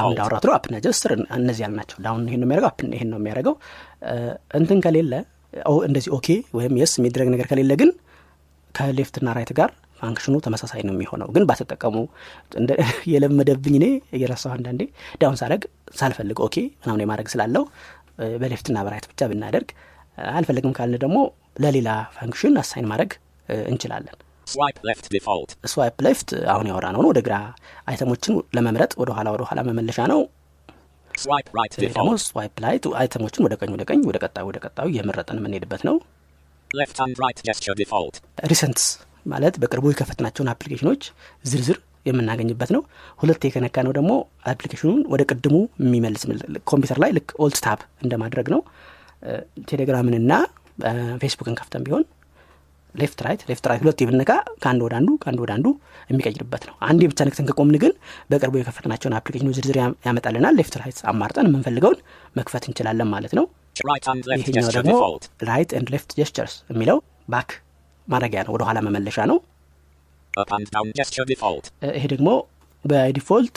አሁን. 0.00 0.12
እንዳወራሁት 0.12 0.44
ነው 0.44 0.52
up 0.56 0.64
ና 0.64 0.76
gesture 0.84 1.10
እነዚህ 1.36 1.62
ያልናቸው 1.64 1.96
down 2.04 2.22
ይሄን 2.26 2.40
ነው 2.42 2.46
የሚያደርገው 2.46 2.68
up 2.70 2.80
ይሄን 2.94 3.10
ነው 3.12 3.18
የሚያደርገው። 3.20 3.54
እንትን 4.60 4.78
ከሌለ 4.84 5.12
ኦ- 5.66 5.82
እንደዚህ 5.88 6.10
okay 6.16 6.28
ወይም 6.56 6.74
yes 6.80 6.92
የሚደረግ 6.98 7.28
ነገር 7.34 7.46
ከሌለ 7.50 7.72
ግን 7.80 7.90
ከ 8.74 8.86
left 8.86 9.10
ና 9.10 9.28
right 9.36 9.52
ጋር 9.58 9.70
function 10.00 10.29
ኡ 10.29 10.36
ተመሳሳይ 10.46 10.82
ነው 10.88 10.94
የሚሆነው 10.94 11.28
ግን 11.34 11.44
ባትጠቀሙ 11.50 11.96
የለመደብኝ 13.12 13.74
እኔ 13.80 13.86
እየረሳሁ 14.18 14.52
አንዳንዴ 14.56 14.82
down 15.22 15.38
ሳደርግ 15.40 15.64
ሳልፈልግ 16.00 16.40
okay 16.46 16.56
ምናምን 16.82 17.02
የማድረግ 17.04 17.28
ስላለው 17.34 17.64
በ 18.42 18.50
left 18.50 18.66
ና 18.66 18.78
በ 18.86 18.92
right 18.92 19.08
ብቻ 19.10 19.28
ብናደርግ 19.32 19.70
አልፈልግም 20.36 20.74
ካልን 20.78 21.02
ደግሞ 21.04 21.18
ለሌላ 21.64 21.88
function 22.16 22.54
assign 22.62 22.88
ማድረግ 22.92 23.12
እንችላለን 23.72 24.16
Swipe 24.46 24.80
left 24.88 25.06
default. 25.14 25.50
swipe 25.70 25.96
left 26.06 26.28
አሁን 26.52 26.66
ያወራሁት 26.70 26.86
ነው 26.94 27.00
ወደ 27.08 27.20
ግራ 27.26 27.36
item 27.90 28.08
ኦችን 28.08 28.34
ለመምረጥ 28.56 28.92
ወደ 29.00 29.10
ኋላ 29.16 29.28
ወደ 29.34 29.42
ኋላ 29.48 29.60
መመለሻ 29.68 29.98
ነው 30.12 30.20
Swipe 31.14 31.50
right 31.58 31.74
ይህ 31.76 31.90
ደግሞ. 31.96 32.10
swipe 32.26 32.54
right 32.64 32.76
item 33.00 33.18
ኦችን 33.18 33.44
ወደ 33.46 33.54
ቀኝ 33.60 33.70
ወደ 33.76 33.84
ቀኝ 33.90 34.00
ወደ 34.10 34.18
ቀጣዩ 34.24 34.44
ወደ 34.50 34.58
ቀጣዩ 34.66 34.86
እየመረጥን 34.92 35.40
የምንሄድበት 35.40 35.82
ነው. 35.88 35.96
recents 38.52 38.86
ማለት 39.26 39.54
በቅርቡ 39.62 39.84
የከፈትናቸውን 39.92 40.50
አፕሊኬሽኖች 40.52 41.02
ዝርዝር 41.44 41.78
የምናገኝበት 42.06 42.70
ነው። 42.74 42.82
ሁለቴ 43.20 43.44
ከነካን 43.46 43.76
ነው 43.86 43.92
ደግሞ 43.96 44.10
አፕሊኬሽኑን 44.52 45.00
ወደ 45.12 45.22
ቅድሙ 45.30 45.54
የሚመልስ 45.82 46.24
ኮምፒውተር 46.70 46.98
ላይ 47.04 47.10
ልክ 47.16 47.30
alt 47.44 47.58
tab 47.66 47.80
እንደማድረግ 48.04 48.48
ነው። 48.54 48.60
ቴሌግራምንና 49.70 50.32
ፌስቡክን 51.22 51.56
ከፍተን 51.60 51.84
ቢሆን 51.86 52.04
left 52.94 53.20
right 53.26 53.40
left 53.48 53.64
right 53.68 53.80
ሁለቴ 53.84 53.98
ብነካ 54.02 54.32
ከአንድ 54.62 54.80
ወደ 54.86 54.94
አንዱ 54.98 55.10
ከአንድ 55.22 55.40
ወደ 55.44 55.50
አንዱ 55.56 55.66
የሚቀይርበት 56.10 56.62
ነው። 56.68 56.74
አንዴ 56.88 57.02
ብቻ 57.10 57.20
ነክተን 57.28 57.48
ከቆምን 57.50 57.76
ግን 57.82 57.92
በቅርቡ 58.30 58.54
የከፈትናቸውን 58.60 59.16
አፕሊኬሽኖች 59.18 59.56
ዝርዝር 59.58 59.78
ያመጣልናል። 60.06 60.56
left 60.60 60.76
right 60.82 61.00
አማርጠን 61.12 61.48
የምንፈልገውን 61.50 61.98
መክፈት 62.36 62.66
እንችላለን 62.70 63.10
ማለት 63.14 63.34
ነው። 63.38 63.46
Gesture 64.48 64.74
ደግሞ. 64.78 64.92
right 65.48 65.70
and 65.78 65.88
left 65.94 66.10
gestures 66.18 66.54
የሚለው 66.70 66.98
back 67.28 67.50
ማድረጊያ 68.08 68.40
ነው 68.46 68.52
ወደኋላ 68.56 68.78
መመለሻ 68.86 69.18
ነው. 69.30 69.38
እ፣ 71.78 71.90
ይሄ 71.96 72.04
ደግሞ 72.12 72.28
በ 72.84 73.00
default 73.00 73.56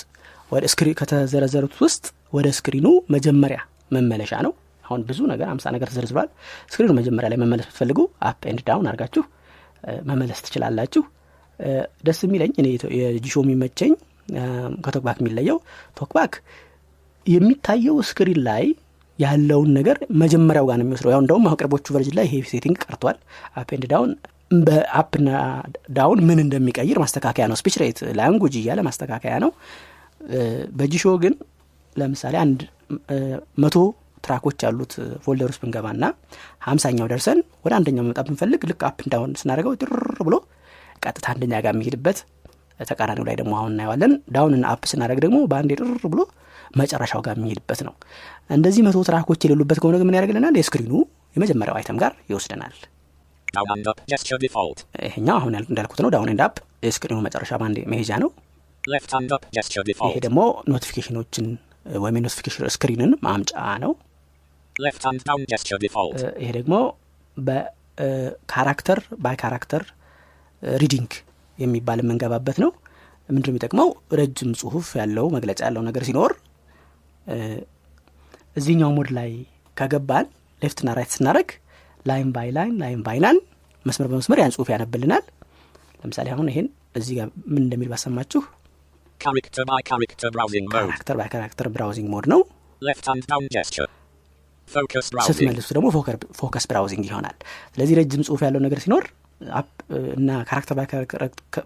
ወደ 0.52 0.64
ስክሪ 0.74 0.90
ከተዘረዘሩት 1.00 1.76
ውስጥ 1.84 2.06
ወደ 2.34 2.48
screen 2.58 2.79
ኡ 2.79 2.86
መጀመሪያ 3.16 3.60
መመለሻ 3.96 4.34
ነው። 4.46 4.52
አሁን 4.84 5.02
ብዙ 5.10 5.20
ነገር 5.32 5.48
አምሳ 5.52 5.66
ነገር 5.76 5.88
ተዘርዝሯል። 5.92 6.30
screen 6.72 6.87
ኡ 6.87 6.92
መጀመሪያ 7.00 7.28
ላይ 7.32 7.40
መመለስ 7.42 7.66
ብትፈልጉ 7.70 8.00
up 8.30 8.42
and 8.52 8.62
down 8.70 8.88
አድርጋችሁ 8.92 9.24
እ፣ 9.84 9.98
መመለስ 10.10 10.40
ትችላላችሁ። 10.46 11.04
እ፣ 11.60 11.70
ደስ 12.08 12.20
የሚለኝ 12.26 12.52
እኔ 12.62 12.68
የጂሹዎ 13.00 13.36
የሚመቸኝ 13.44 13.94
እ፣ 14.34 14.44
ከቶክባክ 14.86 15.18
የሚለየው 15.22 15.58
ቶክባክ 15.98 16.34
የሚታየው 17.26 17.96
screen 18.10 18.40
ላይ 18.46 18.66
ያለውን 19.20 19.70
ነገር 19.78 19.98
መጀመሪያው 20.22 20.66
ጋር 20.68 20.78
ነው 20.80 20.86
የሚወስደው። 20.86 21.12
ያው 21.14 21.22
እንደውም 21.24 21.46
የቅርቦቹ 21.50 21.86
version 21.96 22.16
ላይ 22.18 22.26
ይሄ 22.28 22.36
setting 22.52 22.78
ቀርቷል። 22.84 23.18
up 23.56 23.70
and 23.76 23.86
down 23.92 24.12
በ 24.52 24.74
up 24.74 24.96
ና 24.96 25.30
down 25.92 26.20
ምን 26.28 26.40
እንደሚቀይር 26.44 26.98
ማስተካከያ 27.04 27.46
ነው። 27.52 27.58
speech 27.60 27.76
rate 27.82 28.00
language 28.20 28.56
እያለ 28.62 28.80
ማስተካከያ 28.88 29.34
ነው። 29.44 29.52
በጂሹዎ 30.80 31.04
ግን 31.24 31.34
ለምሳሌ 31.96 32.36
አንድ 32.44 32.60
መቶ 33.64 33.76
track 34.24 34.44
ኦች 34.44 34.60
ያሉት 34.66 34.94
folder 35.26 35.50
ውስጥ 35.52 35.62
ብንገባ 35.64 35.88
ና 35.96 36.06
ሀምሳኛው 36.66 37.08
ደርሰን 37.12 37.40
ወደ 37.66 37.74
አንደኛው 37.78 38.04
መምጣት 38.06 38.26
ብንፈልግ 38.30 38.62
ልክ 38.72 38.82
up 38.90 39.00
down 39.14 39.32
ስናደርገው 39.42 39.74
ድር 39.82 39.94
ብሎ 40.28 40.36
ቀጥታ 41.04 41.26
አንደኛ 41.34 41.54
ጋር 41.66 41.74
የሚሄድበት 41.76 42.18
ተቃራኒው 42.90 43.26
ላይ 43.30 43.36
ደግሞ 43.40 43.54
አሁን 43.60 43.72
እናየዋለን። 43.74 44.14
down 44.36 44.53
ና 44.53 44.66
up 44.74 44.84
ስናደርግ 44.92 45.20
ደግሞ 45.26 45.40
በአንድ 45.52 45.72
ድር 45.74 45.84
ብሎ 46.14 46.22
መጨረሻው 46.78 47.22
ጋር 47.26 47.36
የሚሄድበት 47.40 47.80
ነው። 47.88 47.94
እንደዚህ 48.50 48.82
መቶ 48.88 48.98
track 49.08 49.28
ኦች 49.28 49.44
የሌሉበት 49.46 49.80
ከሆነ 49.82 50.04
ምን 50.04 50.18
ያደርግልናል? 50.18 50.56
የ 50.60 50.67
screen 50.67 50.87
ኡ 50.87 50.94
የመጀመሪያው 51.36 51.78
item 51.80 52.00
ጋር 52.04 52.14
ይወስደናል 52.32 52.76
ይሄኛው 55.06 55.36
አሁን 55.40 55.54
እንዳልኩት 55.62 56.00
ነው። 56.04 56.10
down 56.14 56.30
and 56.34 56.42
up 56.46 56.56
የ 56.86 56.92
screen 56.92 57.12
ኡ 57.12 57.18
መጨረሻ 57.28 57.52
በአንድ 57.62 57.78
መሄጃ 57.94 58.12
ነው። 58.24 58.30
ይሄ 58.84 58.98
default. 59.90 60.18
ደግሞ 60.26 60.40
notification 60.72 61.23
ኦችን 61.23 61.48
ወይም 62.04 62.18
የ 62.20 62.26
notification 62.26 62.66
screen 62.76 63.03
ን 63.03 63.12
ማምጫ 63.26 63.54
ነው። 63.84 63.92
ይሄ 66.42 66.50
ደግሞ 66.58 66.76
በ 67.38 67.67
character 67.67 69.00
by 69.24 69.36
character 69.42 69.84
reading 70.78 71.12
የሚባል 71.58 72.00
የምንገባበት 72.04 72.58
ነው። 72.64 72.72
ምንድን 73.30 73.52
የሚጠቅመው? 73.52 73.90
ረጅም 74.20 74.52
ጽሁፍ 74.60 74.88
ያለው 75.00 75.26
መግለጫ 75.36 75.60
ያለው 75.68 75.82
ነገር 75.88 76.04
ሲኖር 76.08 76.32
እዚህኛው 78.56 78.92
mode 78.96 79.10
ላይ 79.18 79.32
ከገባን 79.78 80.28
left 80.62 80.81
ና 80.81 80.96
right 80.98 81.12
ስናደርግ 81.16 81.50
line 82.06 82.30
by 82.36 82.50
line 82.58 82.76
line 82.84 83.02
by 83.08 83.18
line 83.26 83.40
መስመር 83.86 84.08
በመስመር 84.12 84.40
ያን 84.42 84.54
ጽሁፍ 84.56 84.70
ያነብልናል 84.74 85.24
ለምሳሌ 86.02 86.28
አሁን 86.36 86.48
ይሄን 86.52 86.68
እዚህ 87.00 87.14
ጋር 87.20 87.28
ምን 87.54 87.62
እንደሚል 87.66 87.92
ባሰማችሁ 87.94 88.42
Character 89.22 89.64
by 89.70 89.80
character 89.90 90.30
browsing 90.36 90.66
mode. 90.66 90.76
ካራክተር 90.76 91.16
ባይ 91.20 91.28
ካራክተር 91.32 91.68
ብራውዚንግ 91.76 92.08
ሞድ 92.14 92.26
ነው 92.34 92.42
Left 92.82 93.08
and 93.12 93.24
down 93.32 93.46
gesture. 93.56 93.88
Focus 94.68 95.06
browsing. 95.14 95.38
ስትመልሱ 95.38 95.68
ደግሞ 95.78 95.88
focus 96.40 96.66
browsing 96.72 97.04
ይሆናል 97.10 97.36
ስለዚህ 97.74 97.96
ረጅም 98.00 98.22
ጽሁፍ 98.28 98.42
ያለው 98.48 98.62
ነገር 98.66 98.80
ሲኖር 98.84 99.06
up 99.60 99.70
እና 100.18 100.30
character 100.50 100.76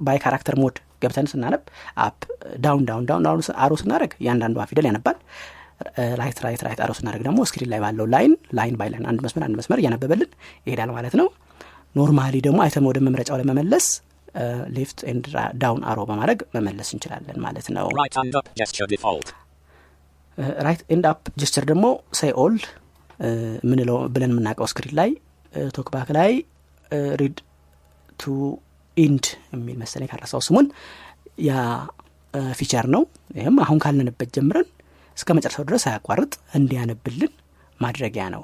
by 0.07 0.17
character 0.23 0.55
mode 0.62 0.75
ገብተን 1.03 1.27
ስናነብ 1.31 1.63
up 2.07 2.19
down 2.65 2.83
down 2.89 3.05
down 3.09 3.23
down 3.27 3.41
arrow 3.65 3.71
ስናደርግ 3.81 4.12
እያንዳንዷ 4.21 4.65
ፊደል 4.71 4.87
ያነባል 4.89 5.17
right 6.19 6.39
right 6.45 6.62
right 6.67 6.79
arrow 6.86 6.91
ስናደርግ 6.97 7.23
ደግሞ 7.27 7.39
screen 7.49 7.69
ላይ 7.73 7.79
ባለው 7.83 8.05
line 8.13 8.33
line 8.59 8.75
by 8.79 8.89
line 8.93 9.05
አንድ 9.11 9.19
መስመር 9.25 9.43
አንድ 9.47 9.55
መስመር 9.59 9.79
እያነበበልን 9.81 10.31
ይሄዳል 10.67 10.91
ማለት 10.97 11.15
ነው። 11.21 11.27
normally 11.95 12.36
ደግሞ 12.47 12.59
item 12.65 12.86
ወደ 12.89 12.99
መምረጫው 13.07 13.37
ለመመለስ 13.41 13.87
left 14.77 14.99
and 15.12 15.25
down 15.63 15.81
arrow 15.89 15.99
በማድረግ 16.09 16.39
መመለስ 16.55 16.89
እንችላለን 16.95 17.37
ማለት 17.45 17.67
ነው። 17.77 17.87
Right 17.99 18.15
and 18.23 18.35
up 18.39 18.47
gesture 18.61 18.87
default. 18.93 19.27
right 20.67 20.81
and 20.93 21.05
up 21.09 21.23
gesture 21.41 21.65
ደግሞ 21.71 21.85
say 22.19 22.31
all 22.43 22.55
ምንለው 23.69 23.97
ብለን 24.13 24.31
የምናውቀው 24.33 24.67
screen 24.71 24.93
ላይ 24.99 25.09
ቶክባክ 25.75 26.09
ላይ 26.17 26.31
read 27.21 27.38
to 28.19 28.33
end 28.97 29.25
የሚል 29.53 29.77
መሰለኝ 29.83 30.07
ካልረሳሁ 30.12 30.41
ስሙን 30.47 30.65
ያ 31.47 31.53
feature 32.59 32.88
ነው። 32.95 33.03
ይህም 33.39 33.55
አሁን 33.65 33.79
ካለንበት 33.83 34.29
ጀምረን 34.37 34.67
እስከ 35.17 35.30
መጨረሻው 35.38 35.65
ድረስ 35.69 35.84
ሳያቋርጥ 35.89 36.31
እንዲያነብልን 36.60 37.32
ማድረጊያ 37.80 38.26
ነው. 38.36 38.43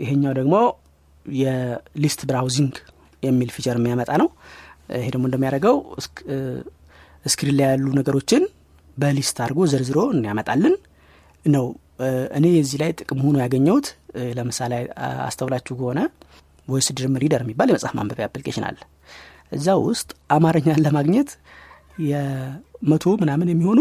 ይሄኛው 0.00 0.32
ደግሞ 0.38 0.54
የ 1.26 1.57
list 1.57 2.20
browsing 2.28 2.74
የሚል 3.22 3.50
feature 3.54 3.76
የሚያመጣ 3.80 4.10
ነው። 4.22 4.28
ይሄ 4.96 5.06
ደግሞ 5.14 5.24
እንደሚያደርገው 5.28 5.76
እስክ- 6.00 6.24
እ፣ 6.28 6.36
screen 7.24 7.56
ላይ 7.58 7.68
ያሉ 7.70 7.86
ነገሮችን 7.98 8.42
በ 8.96 9.09
list 9.09 9.36
አድርጎ 9.44 9.60
ዘርዝሮ 9.72 9.98
እንዲያመጣልን 10.14 10.74
ነው። 11.44 11.64
እኔ 12.36 12.44
የዚህ 12.54 12.78
ላይ 12.82 12.90
ጥቅም 12.98 13.20
ሆኖ 13.24 13.36
ያገኘሁት 13.42 13.86
ለምሳሌ 14.36 14.72
አስተውላችሁ 15.26 15.74
ከሆነ 15.78 16.00
ቮይስ 16.68 16.86
ድሪም 16.96 17.14
ሪደር 17.22 17.42
የሚባል 17.44 17.68
የመጽሐፍ 17.70 17.94
ማንበቢያ 17.98 18.26
አፕሊኬሽን 18.28 18.64
አለ። 18.68 18.78
እዛ 19.52 19.66
ውስጥ 19.84 20.08
አማርኛን 20.30 20.80
ለማግኘት 20.84 21.30
የመቶ 22.08 23.04
ምናምን 23.22 23.50
የሚሆኑ 23.52 23.80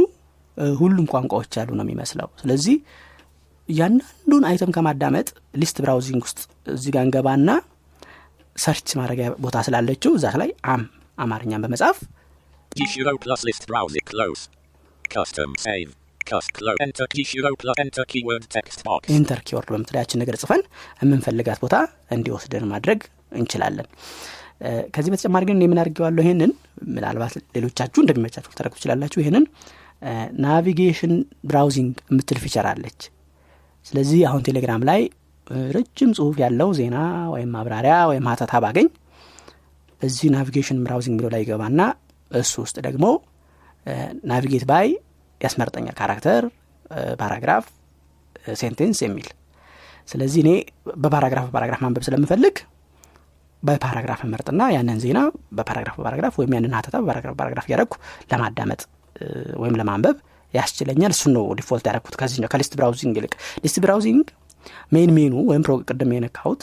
ሁሉም 0.78 1.06
ቋንቋዎች 1.14 1.52
ያሉ 1.60 1.70
ነው 1.78 1.86
የሚመስለው። 1.86 2.28
ስለዚህ 2.42 2.76
እያንዳንዱን 3.70 4.44
item 4.50 4.74
ከማዳመጥ 4.76 5.28
list 5.62 5.78
browsing 5.84 6.24
ውስጥ 6.28 6.40
እዚህ 6.68 6.92
ጋር 6.96 7.04
እንገባና 7.08 7.50
search 8.56 8.90
ማድረጊያ 9.00 9.28
ቦታ 9.46 9.58
ስላለችው 9.68 10.12
እዛ 10.18 10.28
ላይ 10.42 10.50
አም 10.74 10.84
አማርኛን 11.18 11.64
በመጻፍ. 11.64 11.98
enter 19.16 19.40
keyword 19.48 19.70
በምትለዋ 19.74 20.22
ነገር 20.22 20.36
ጽፈን 20.42 20.62
የምንፈልጋት 21.02 21.60
ቦታ 21.64 21.76
እንዲወስደን 22.12 22.66
ማድረግ 22.72 23.02
እንችላለን 23.40 23.88
ከዚህ 24.94 25.12
በተጨማሪ 25.14 25.44
ግን 25.50 25.62
የምን 25.64 25.80
አድርጌዋለሁ? 25.82 26.22
ይሄንን 26.26 26.52
ምናልባት 26.90 27.34
ሌሎቻችሁ 27.56 28.00
እንደሚመቻችሁ 28.04 28.50
ልታደርጉ 28.52 28.74
ትችላላችሁ። 28.78 29.20
ይሄንን 29.24 29.46
navigation 30.44 31.14
browsing 31.50 31.94
የምትል 32.10 32.40
feature 32.44 32.68
አለች። 32.72 33.02
ስለዚህ 33.86 34.22
አሁን 34.30 34.42
ቴሌግራም 34.48 34.82
ላይ 34.90 35.02
ረጅም 35.76 36.12
ጽሁፍ 36.18 36.36
ያለው 36.44 36.70
ዜና 36.78 36.98
ወይም 37.34 37.50
ማብራሪያ 37.56 37.96
ወይም 38.12 38.28
ሀተታ 38.32 38.54
ባገኝ 38.64 38.88
እዚህ 40.02 40.28
navigation 40.36 40.78
browsing 40.86 41.16
የሚለው 41.16 41.32
ላይ 41.34 41.42
እገባና 41.44 41.82
እሱ 42.32 42.54
ውስጥ 42.64 42.78
ደግሞ 42.88 43.06
navigate 44.30 44.66
by 44.70 44.88
ያስመርጠኛል 45.42 45.96
character 46.00 46.44
paragraph 47.22 47.66
sentence 48.56 49.00
የሚል። 49.06 49.28
ስለዚህ 50.10 50.40
እኔ 50.44 50.50
በ 51.04 51.11
paragraph 51.11 51.46
በ 51.48 51.54
paragraph 51.54 51.82
ማንበብ 51.84 52.04
ስለምፈልግ 52.08 52.56
በ 53.64 53.74
paragraph 53.74 54.22
እመርጥና 54.32 54.62
ያንን 54.76 55.00
ዜና 55.04 55.20
በ 55.58 55.65
paragraph 55.65 55.96
በ 56.00 56.06
paragraph 56.06 56.36
ወይም 56.40 56.54
ያንን 56.58 56.76
ሀተታ 56.78 56.96
በ 57.02 57.08
paragraph 57.08 57.34
በ 57.36 57.41
paragraph 57.41 57.66
እያደረግኩ 57.70 57.96
ለማዳመጥ 58.32 58.82
ወይም 59.64 59.76
ለማንበብ 59.82 60.18
ያስችለኛል። 60.54 61.12
እሱን 61.16 61.32
ነው 61.38 61.46
default 61.60 61.86
ያደረግኩት 61.88 62.16
ከዚህ 62.22 62.48
ከ 62.54 62.60
list 62.60 62.74
browsing 62.80 63.16
ይልቅ 63.20 63.34
list 63.64 63.78
browsing 63.86 64.26
main 64.94 65.10
menu 65.16 65.34
ወይም 65.50 65.64
ፕሮ 65.66 65.74
ቅድም 65.90 66.12
የነካሁት 66.16 66.62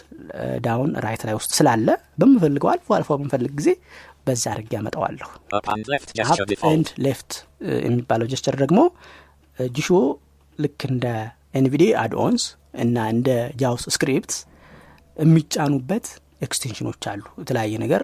down 0.65 0.91
right 1.05 1.23
ላይ 1.29 1.35
ውስጥ 1.39 1.51
ስላለ 1.59 1.89
በምፈልገው 2.21 2.69
አልፎ 2.73 2.89
አልፎ 2.99 3.11
በምፈልግ 3.17 3.53
ጊዜ 3.59 3.71
በዛ 4.27 4.45
አድርጌ 4.53 4.71
ያመጣዋለሁ 4.77 5.29
and. 6.71 6.89
left 7.07 7.31
የሚባለው 7.85 8.29
gesture 8.33 8.57
ደግሞ 8.63 8.81
Jieshuo 9.59 9.89
ልክ 10.59 10.81
እንደ 10.91 11.07
NVDA 11.55 11.85
add-ons 12.03 12.43
እና 12.83 12.97
እንደ 13.15 13.29
JAWS 13.61 13.85
script 13.95 14.33
የሚጫኑበት 15.17 16.07
extension 16.41 16.85
ኖች 16.85 17.05
አሉ። 17.13 17.25
የተለያየ 17.41 17.75
ነገር 17.85 18.03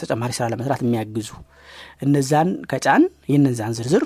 ተጨማሪ 0.00 0.30
ስራ 0.36 0.44
ለመስራት 0.52 0.80
የሚያግዙ 0.84 1.30
እነዛን 2.04 2.50
ከጫን 2.70 3.04
የነዛን 3.32 3.72
ዝርዝር 3.78 4.04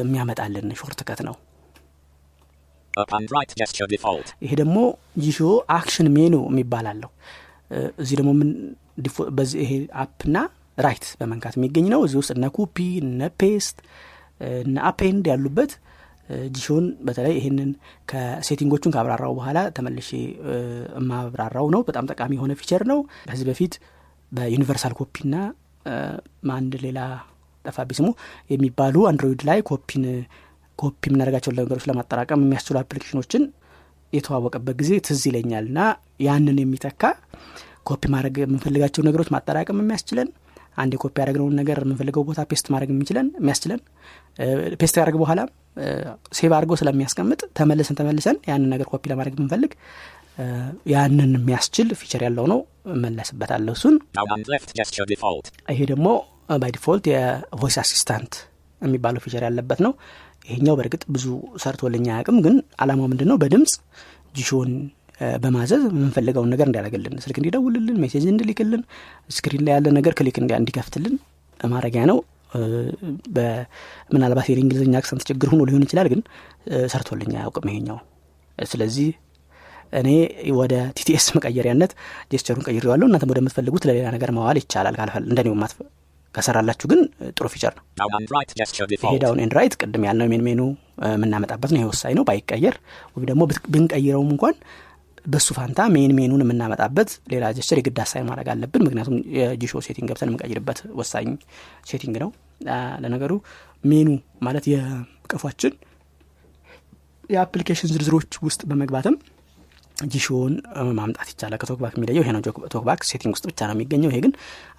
የሚያመጣልን 0.00 0.68
shortcut 0.80 1.20
ነው. 1.28 1.34
ይሄ 4.44 4.52
ደግሞ 4.60 4.76
Jieshuo 5.24 5.38
action 5.76 6.08
menu 6.16 6.34
የሚባል 6.50 6.86
አለው። 6.92 7.10
እዚህ 8.02 8.14
ደግሞ 8.20 8.30
ምን 8.40 8.50
ይሄ 9.62 9.72
up 10.02 10.16
ና 10.16 10.36
right 10.78 11.04
በመንካት 11.20 11.54
የሚገኝ 11.58 11.86
ነው። 11.94 12.00
እዚህ 12.06 12.18
ውስጥ 12.22 12.32
እነ 12.36 12.46
ኮፒ 12.56 12.76
እነ 13.02 13.28
paste 13.40 13.76
እነ 14.60 14.76
append 14.90 15.26
ያሉበት 15.32 15.72
Jieshuo 16.54 16.79
ን 16.79 16.86
በተለይ 17.06 17.34
ይህንን 17.38 17.70
ከ 18.08 18.19
setting 18.19 18.60
ኦቹን 18.60 18.94
ካብራራው 18.94 19.32
በኋላ 19.38 19.58
ተመልሼ 19.76 20.10
የማብራራው 20.96 21.66
ነው። 21.74 21.82
በጣም 21.88 22.08
ጠቃሚ 22.12 22.32
የሆነ 22.38 22.54
feature 22.60 22.82
ነው። 22.90 22.98
ከዚህ 23.28 23.46
በፊት 23.50 23.74
በ 24.32 24.43
universal 24.43 24.94
copy 24.98 25.19
ና 25.19 25.34
አንድ 26.54 26.72
ሌላ 26.84 27.00
ጠፋቢ 27.64 27.90
ስሙ 27.98 28.08
የሚባሉ 28.50 28.96
አንድሮይድ 29.10 29.42
ላይ 29.48 29.60
ኮፒን 29.68 30.04
ኮፒ 30.78 31.02
የምናደርጋቸውን 31.08 31.56
ነገሮች 31.60 31.84
ለማጠራቀም 31.90 32.42
የሚያስችሉ 32.44 32.76
application 32.80 33.21
ኖችን 33.21 33.44
የተዋወቀበት 34.12 34.74
ጊዜ 34.80 34.92
ትዝ 35.06 35.22
ይለኛል። 35.28 35.64
እና 35.70 35.80
ያንን 36.26 36.58
የሚተካ 36.62 37.02
ኮፒ 37.88 38.02
ማድረግ 38.14 38.36
የምንፈልጋቸው 38.42 39.04
ነገሮች 39.08 39.28
ማጠራቀም 39.34 39.80
የሚያስችለን 39.82 40.28
አንድ 40.76 40.92
የኮፒ 40.96 41.14
ያደረግነውን 41.20 41.54
ነገር 41.60 41.78
የምንፈልገው 41.82 42.24
ቦታ 42.28 42.40
paste 42.50 42.66
ማድረግ 42.72 42.90
የሚችለን 42.92 43.28
የሚያስችለን 43.38 43.80
paste 44.80 44.96
ያደረግ 45.00 45.16
በኋላ 45.22 45.40
save 46.32 46.50
አድርገው 46.56 46.76
ስለሚያስቀምጥ 46.80 47.40
ተመልሰን 47.58 47.96
ተመልሰን 47.98 48.36
ያንን 48.50 48.68
ነገር 48.74 48.86
ኮፒ 48.90 49.04
ለማድረግ 49.10 49.34
የምንፈልግ 49.36 49.72
እ፣ 50.38 50.44
ያንን 50.92 51.30
የሚያስችል 51.36 51.88
feature 52.00 52.22
ያለው 52.26 52.46
ነው 52.52 52.58
እመለስበታለሁ 52.94 53.74
እሱን. 53.76 53.94
ይሄ 55.72 55.80
ደግሞ 55.92 56.08
by 56.56 56.72
default 56.74 57.06
የ 57.12 57.30
voice 57.30 57.76
assistant 57.82 58.34
የሚባለው 58.80 59.20
feature 59.24 59.44
ያለበት 59.46 59.80
ነው። 59.86 59.92
ይሄኛው 60.48 60.74
በእርግጥ 60.78 61.02
ብዙ 61.14 61.24
ሰርቶልኝ 61.62 62.04
አያውቅም 62.10 62.36
ግን 62.44 62.54
አላማው 62.82 63.08
ምንድን 63.12 63.28
ነው 63.30 63.38
በድምፅ 63.42 63.72
Jieshuo 64.34 64.64
ን 64.64 64.72
በማዘዝ 65.40 65.82
የምንፈልገውን 65.88 66.50
ነገር 66.52 66.66
እንዲያደርግልን 66.66 67.14
ስልክ 67.22 67.36
እንዲደውልልን 67.40 67.96
message 68.02 68.24
እንዲልክልን 68.32 68.82
screen 69.30 69.62
ላይ 69.66 69.74
ያለ 69.74 69.86
ነገር 69.96 70.14
click 70.18 70.36
እንዲ- 70.42 70.58
እንዲከፍትልን 70.58 71.14
ማድረጊያ 71.60 72.02
ነው 72.10 72.18
ምናልባት 74.10 74.48
የእንግሊዝኛ 74.50 74.94
accent 75.00 75.24
ችግር 75.30 75.48
ሆኖ 75.52 75.62
ሊሆን 75.68 75.84
ይችላል 75.86 76.08
ግን 76.12 76.20
ሰርቶልኝ 76.92 77.32
አያውቅም 77.38 77.68
ይሄኛው። 77.70 77.98
ስለዚህ 78.58 79.08
እኔ 79.92 80.08
ወደ 80.58 80.74
TTS 80.96 81.26
መቀየሪያነት 81.36 81.92
gesture 82.32 82.52
ኡን 82.52 82.64
ቀይሬዋለሁ። 82.68 83.06
እናንተም 83.08 83.30
ወደምትፈልጉት 83.32 83.84
ለሌላ 83.88 84.06
ነገር 84.16 84.30
መዋል 84.38 84.58
ይቻላል። 84.62 84.96
ማለት 85.62 85.74
ከሰራላችሁ 86.34 86.86
ግን 86.92 87.00
ጥሩ 87.36 87.46
feature 87.52 87.72
ነው። 87.76 87.84
ይሄ. 89.04 89.20
down 89.22 89.38
and 89.42 89.52
right 89.58 89.74
ቅድም 89.80 90.02
ያልነው 90.08 90.26
main 90.32 90.42
menu 90.48 90.60
የምናመጣበት 91.12 91.70
ነው። 91.72 91.78
ይሄ 91.80 91.86
ወሳኝ 91.92 92.14
ነው። 92.18 92.24
ባይቀየር 92.28 92.74
ወይም 93.14 93.26
ደግሞ 93.30 93.42
ብንቀይረውም 93.74 94.30
እንኳን 94.34 94.56
በሱ 95.26 95.48
ፋንታ 95.56 95.80
main 95.92 96.12
menu 96.16 96.33
ን 96.33 96.42
የምናመጣበት 96.44 97.10
ሌላ 97.32 97.44
gesture 97.56 97.78
የግድ 97.80 97.98
አሳይ 98.02 98.22
ማድረግ 98.26 98.48
አለብን። 98.52 98.82
ምክንያቱም 98.86 99.16
የ 99.36 99.44
Jieshuo 99.44 99.72
setting 99.86 100.08
ገብተን 100.10 100.28
የምንቀይርበት 100.30 100.78
ወሳኝ 100.98 101.28
setting 101.90 102.16
ነው። 102.22 102.30
ለነገሩ 103.02 103.32
ሜኑ 103.84 104.08
ማለት 104.42 104.66
የቀፏችን 104.70 105.72
የ 107.30 107.39
application 107.39 107.90
ዝርዝሮች 107.92 108.32
ውስጥ 108.46 108.60
በመግባትም 108.70 109.14
Jieshuo 110.06 110.43
ን 110.43 110.54
እ፣ 110.74 110.82
ማምጣት 110.96 111.28
ይቻላል። 111.32 111.58
ከ 111.60 111.67
TalkBack 111.67 111.94
የሚለየው 111.96 112.22
ይሄ 112.22 112.30
ነው። 112.34 112.40
TalkBack 112.70 113.00
setting 113.08 113.32
ውስጥ 113.36 113.44
ብቻ 113.50 113.60
ነው 113.68 113.74
የሚገኘው። 113.76 114.10
ይሄ 114.12 114.18
ግን 114.24 114.32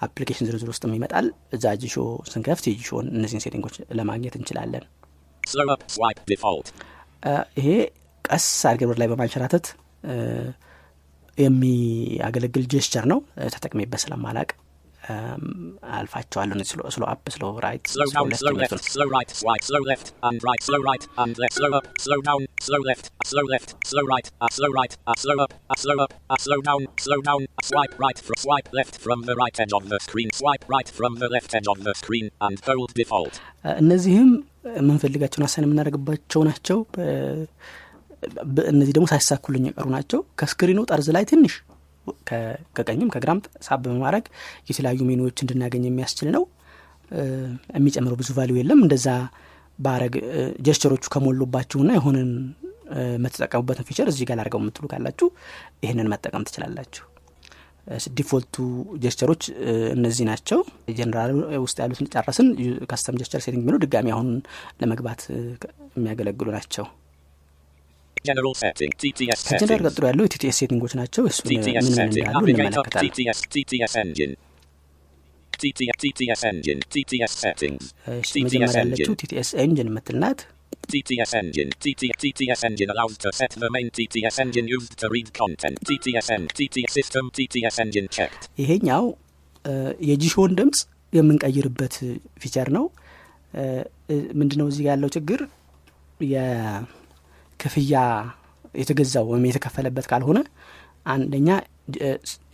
application 0.04 0.46
ዝርዝር 0.48 0.70
ውስጥ 0.72 0.84
ይመጣል። 0.92 1.26
እዛ 1.56 1.74
Jieshuo 1.82 1.96
ስንከፍት 2.30 2.66
የ 2.70 2.76
Jieshuo 2.76 2.99
ን 2.99 3.06
እነዚህን 3.14 3.42
setting 3.44 3.64
ኦች 3.64 3.76
ለማግኘት 3.98 4.36
እንችላለን። 4.38 4.84
ይሄ 7.58 7.68
ቀስ 8.24 8.46
አድርገን 8.68 8.98
ላይ 9.00 9.08
በማንሸራተት 9.10 9.66
የሚያገለግል 11.37 12.65
ጀስቸር 12.73 13.05
ነው 13.11 13.19
እ፣ 13.37 13.47
ተጠቅሜበት 13.55 14.01
ስለማላቅ 14.03 14.49
እም፣ 15.03 15.45
አልፋቸዋለሁ 15.95 16.53
እነዚህ 16.55 16.69
ስሎ 16.71 16.81
ስሎ 16.95 17.03
አፕ 17.13 17.23
ስሎ 17.35 17.45
ራይት 17.65 17.85
Slow 17.93 18.05
ስሎ 18.09 18.15
down, 18.17 18.27
ሌፍት 18.29 18.41
slow 18.41 18.51
የሚሉትን 18.51 18.79
left, 18.79 18.91
slow 18.93 19.07
right, 19.15 19.31
swipe, 19.39 19.63
slow 19.69 19.81
left, 19.89 20.07
and 20.27 20.37
right, 20.47 20.61
slow 20.67 20.79
right, 20.81 21.03
and 21.17 21.33
left, 21.43 21.55
slow 21.57 21.71
up, 21.79 21.87
slow 22.05 22.19
down, 22.29 22.41
slow 22.61 22.81
left, 22.81 23.05
slow 23.25 23.45
left, 23.45 23.71
slow 23.83 24.05
right, 24.05 24.27
uh, 24.41 24.51
slow 24.51 24.71
right, 24.71 24.93
uh, 25.05 25.17
slow 25.17 25.37
up, 25.37 25.51
uh, 25.69 25.77
slow 25.77 25.97
up, 26.05 26.13
uh, 26.29 26.39
slow 26.39 26.59
down, 26.61 26.81
slow 26.99 27.19
down, 27.21 27.41
uh, 27.51 27.65
swipe 27.69 27.95
right, 27.97 28.19
from 28.19 28.37
swipe 28.37 28.69
left 28.71 28.95
from 28.97 29.21
the 29.23 29.35
right 29.35 29.57
edge 29.59 29.73
of 29.73 29.85
the 29.89 29.99
screen, 29.99 30.31
swipe 30.33 30.65
right 30.69 30.91
from 30.91 31.15
the 31.15 31.29
left 31.29 31.53
edge 31.53 31.67
of 31.67 31.81
the 31.83 31.95
screen, 31.95 32.27
and 32.41 32.57
hold 32.69 32.93
default. 32.95 33.35
እ፣ 33.65 33.75
እነዚህም 33.83 34.31
የምንፈልጋቸውን 34.77 35.45
አሳን 35.47 35.65
የምናደርግባቸው 35.67 36.43
ናቸው 36.43 36.79
እ፣ 37.01 37.09
በ- 37.41 37.45
እነዚህ 38.70 38.92
ደግሞ 38.96 39.06
ሳይሳኩልኝ 39.12 39.64
የቀሩ 39.68 39.86
ናቸው። 39.94 40.20
ከ 40.40 40.48
screen 40.48 40.72
ኑ 40.72 40.80
ጠርዝ 40.90 41.08
ላይ 41.16 41.24
ትንሽ 41.30 41.54
ከቀኝም 42.76 43.08
ከግራም 43.14 43.38
ሳብ 43.66 43.80
በማድረግ 43.86 44.24
የተለያዩ 44.68 45.00
ሜኑዎች 45.08 45.38
እንድናገኝ 45.44 45.84
የሚያስችል 45.88 46.28
ነው። 46.36 46.44
የሚጨምረው 47.76 48.16
ብዙ 48.20 48.30
value 48.38 48.56
የለም። 48.60 48.80
እንደዛ 48.84 49.08
ባረግ 49.78 50.14
gesture 50.66 50.90
ኦቹ 50.90 51.04
ከሞሉባችሁና 51.14 51.90
የሆንን 51.98 52.30
የምትጠቀሙበትን 53.12 53.86
feature 53.88 54.08
እዚህ 54.12 54.26
ጋር 54.28 54.36
ላድርገው 54.38 54.60
የምትሉ 54.62 54.84
ካላችሁ 54.92 55.28
ይህንን 55.84 56.08
መጠቀም 56.12 56.46
ትችላላችሁ። 56.48 57.04
default 58.16 58.47
ኡ 58.47 58.56
gesture 59.02 59.28
ኦች 59.28 59.42
እነዚህ 59.94 60.24
ናቸው። 60.30 60.58
ጀነራል 60.96 61.30
ውስጥ 61.64 61.76
ያሉትን 61.82 62.08
ጨረስን። 62.14 62.48
custom 62.90 63.18
gesture 63.20 63.42
setting 63.44 63.62
የሚሉ 63.64 63.76
ድጋሚ 63.84 64.08
አሁን 64.14 64.28
ለመግባት 64.80 65.22
የሚያገለግሉ 65.96 66.48
ናቸው 66.56 66.86
Settings. 68.62 68.94
ቀጥሎ 69.88 70.04
ያለው 70.10 70.24
የ 70.26 70.38
TTS 70.38 70.56
setting 70.62 70.81
ኦች 70.81 70.92
ናቸው 71.00 71.22
እሱን 71.30 71.48
ምን 71.50 71.62
ምን. 71.66 71.98
እንዳሉ. 72.06 72.44
እንመለከታለን. 72.52 73.12
TTS 76.94 77.32
settings. 77.44 77.84
እሺ፣ 78.12 78.30
TTS 78.34 78.44
መጀመሪያ 78.46 78.80
ያለችው. 78.82 79.14
TTS 79.22 79.50
የምትልናት 79.80 80.40
TTS 80.92 81.30
engine. 81.40 81.70
TTS. 81.84 82.16
TTS 82.22 82.60
engine 82.68 82.90
allows 82.94 83.14
to 83.24 83.30
set 83.38 83.52
the 83.62 83.70
main 83.76 83.88
TTS 83.96 84.36
engine 84.44 84.66
used 84.76 84.94
to 85.00 85.06
read 85.14 85.28
content. 85.40 85.76
TTS 85.88 86.26
end. 86.36 86.46
TTS 86.58 86.92
system. 86.98 87.24
TTS 87.38 87.76
engine 87.84 88.08
checked. 88.16 88.44
ይሄኛው 88.62 89.04
የ 90.10 90.18
Jieshuo 90.18 90.44
ን 90.44 90.52
ድምፅ 90.60 90.78
የምንቀይርበት 91.12 91.94
feature 92.42 92.68
ነው 92.76 92.84
ምንድነው 94.40 94.66
እዚህ 94.72 94.84
ያለው 94.90 95.10
ችግር 95.16 95.40
የክፍያ 97.60 97.94
የተገዛው 98.74 99.24
ወይም 99.30 99.44
የተከፈለበት 99.48 100.06
ካልሆነ 100.10 100.38
አንደኛ 101.06 101.48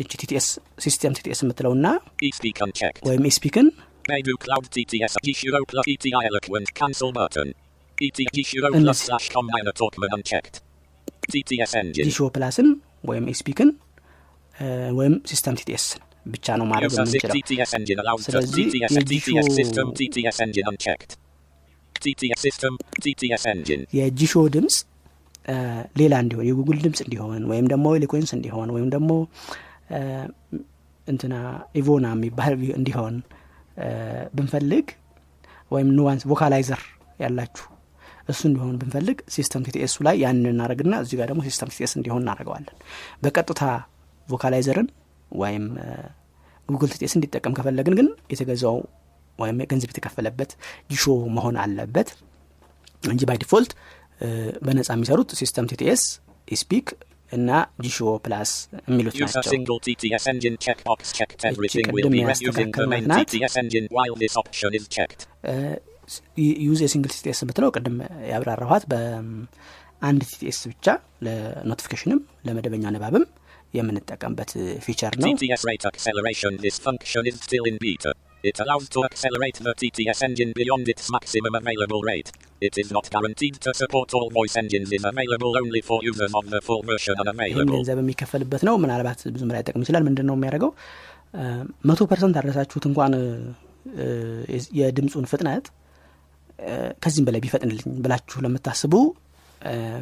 እች 0.01 0.13
TTS 0.13 0.47
system 0.79 1.13
TTS 1.17 1.41
የምትለውና. 1.45 1.87
ወይም 3.09 3.25
engine. 11.81 12.07
ጂሾ 12.09 12.29
ፕላስን 12.35 12.69
ወይም 13.11 13.27
eSpeak 13.33 13.61
ን 13.61 13.71
እ፣ 14.55 14.67
ወይም 14.99 15.15
system 15.31 15.55
TTS 15.61 15.85
ን 15.85 16.01
ብቻ 16.27 16.47
ነው 16.59 16.67
ማድረግ 16.73 16.91
የምንችለው 17.15 17.35
ስለዚህ 18.27 18.65
የ 23.99 24.09
Jieshuo- 24.09 24.49
ድምፅ 24.55 24.77
ሌላ 26.01 26.15
እንዲሆን 26.25 26.47
የጉግል 26.49 26.79
ድምፅ 26.85 27.01
እንዲሆን 27.07 27.43
ወይም 27.51 27.67
ደግሞ 27.73 27.87
Eloquence 28.03 28.31
እንዲሆን 28.37 28.69
ወይም 28.77 28.89
ደግሞ 28.95 29.11
እንትና 31.09 31.35
ኢቮና 31.81 32.07
የሚባል 32.15 32.53
እንዲሆን 32.79 33.15
ብንፈልግ 34.37 34.87
ወይም 35.71 35.89
Nuance 35.99 36.23
Vocalizer 36.31 36.83
ያላችሁ 37.21 37.67
እሱ 38.29 38.41
እንዲሆን 38.49 38.77
ብንፈልግ 38.81 39.19
system 39.35 39.65
TTS 39.67 39.85
ኡ 39.85 39.97
ላይ 40.07 40.17
ያንን 40.25 40.47
እናደረግና 40.53 40.95
እዚህ 41.05 41.17
ጋር 41.21 41.27
ደግሞ 41.31 41.41
system 41.49 41.71
TTS 41.73 41.93
እንዲሆን 41.99 42.23
እናደርገዋለን። 42.25 42.77
በቀጥታ 43.25 43.63
Vocalizer 44.29 44.78
ን 44.78 44.89
ወይም 45.33 45.65
Google 46.69 46.91
TTS 46.95 47.15
እንዲጠቀም 47.19 47.55
ከፈለግን 47.59 47.95
ግን 47.99 48.09
የተገዛው 48.33 48.77
ወይም 49.39 49.59
ገንዘብ 49.71 49.91
የተከፈለበት 49.93 50.51
Jieshuo 50.91 51.05
መሆን 51.37 51.57
አለበት 51.63 52.09
እንጂ 53.03 53.23
by 53.29 53.39
default 53.43 53.73
በነጻ 54.67 54.89
የሚሰሩት 54.97 55.31
system 55.41 55.69
TTS 55.73 56.03
eSpeak 56.63 56.89
እና 57.37 57.51
Jieshuo 57.85 57.99
plus 58.25 58.51
የሚሉት 58.89 59.15
ናቸው 59.21 59.53
ቅድም 61.87 62.15
ያስተካከልናት 62.23 63.11
ናት።. 63.11 63.31
ዩዝ 66.67 66.81
የሲንግል 66.85 67.13
ቲቲኤስ 67.17 67.41
ብትለው 67.49 67.71
ቅድም 67.77 67.97
ያብራራኋት 68.33 68.85
በአንድ 68.93 70.23
ቲቲኤስ 70.33 70.61
ብቻ 70.73 70.87
ለኖቲፊኬሽንም 71.27 72.21
ለመደበኛ 72.49 72.85
ንባብም 72.97 73.25
የምንጠቀምበት 73.79 74.51
ፊቸር 74.87 75.15
ነው 75.23 75.31
TTS 75.31 75.63
rate 75.71 75.87
acceleration. 75.91 76.53
This 76.67 76.77
function 76.87 77.23
is 77.31 77.37
still 77.47 77.65
in 77.71 77.77
beta. 77.85 78.13
It 78.51 78.59
allows 78.65 78.87
to 78.95 79.01
accelerate 79.09 79.59
the 79.67 79.73
TTS 79.81 80.21
engine 80.27 80.51
beyond 80.61 80.87
its 80.93 81.05
maximum 81.15 81.55
available 81.61 82.03
rate. 82.11 82.31
It 82.65 82.77
is 82.79 82.89
not 82.91 83.07
guaranteed 83.11 83.57
to 83.59 83.71
support 83.75 84.09
all 84.17 84.29
voice 84.33 84.55
engines 84.57 84.91
is 84.91 85.05
available 85.05 85.53
only 85.61 85.83
for 85.83 85.99
users 86.05 86.33
of 86.35 86.47
the 86.49 86.61
full 86.61 86.83
version 86.85 87.15
ይህም 87.15 87.25
unavailable. 87.25 87.75
ገንዘብ 87.77 87.99
የሚከፈልበት 88.03 88.63
ነው 88.69 88.77
ምናልባት 88.85 89.21
ብዙም 89.35 89.51
ላይ 89.55 89.63
ጠቅም 89.69 89.83
ይችላል 89.85 90.05
ምንድን 90.09 90.29
ነው 90.31 90.37
የሚያደርገው 90.39 90.73
መቶ 91.89 92.01
percent 92.11 92.37
አድርሳችሁት 92.41 92.85
እንኳን 92.91 93.13
የድምፁን 94.81 95.27
ፍጥነት 95.33 95.67
ከዚህም 97.03 97.25
በላይ 97.27 97.41
ቢፈጥንልኝ 97.45 97.89
ብላችሁ 98.05 98.39
ለምታስቡ 98.45 98.95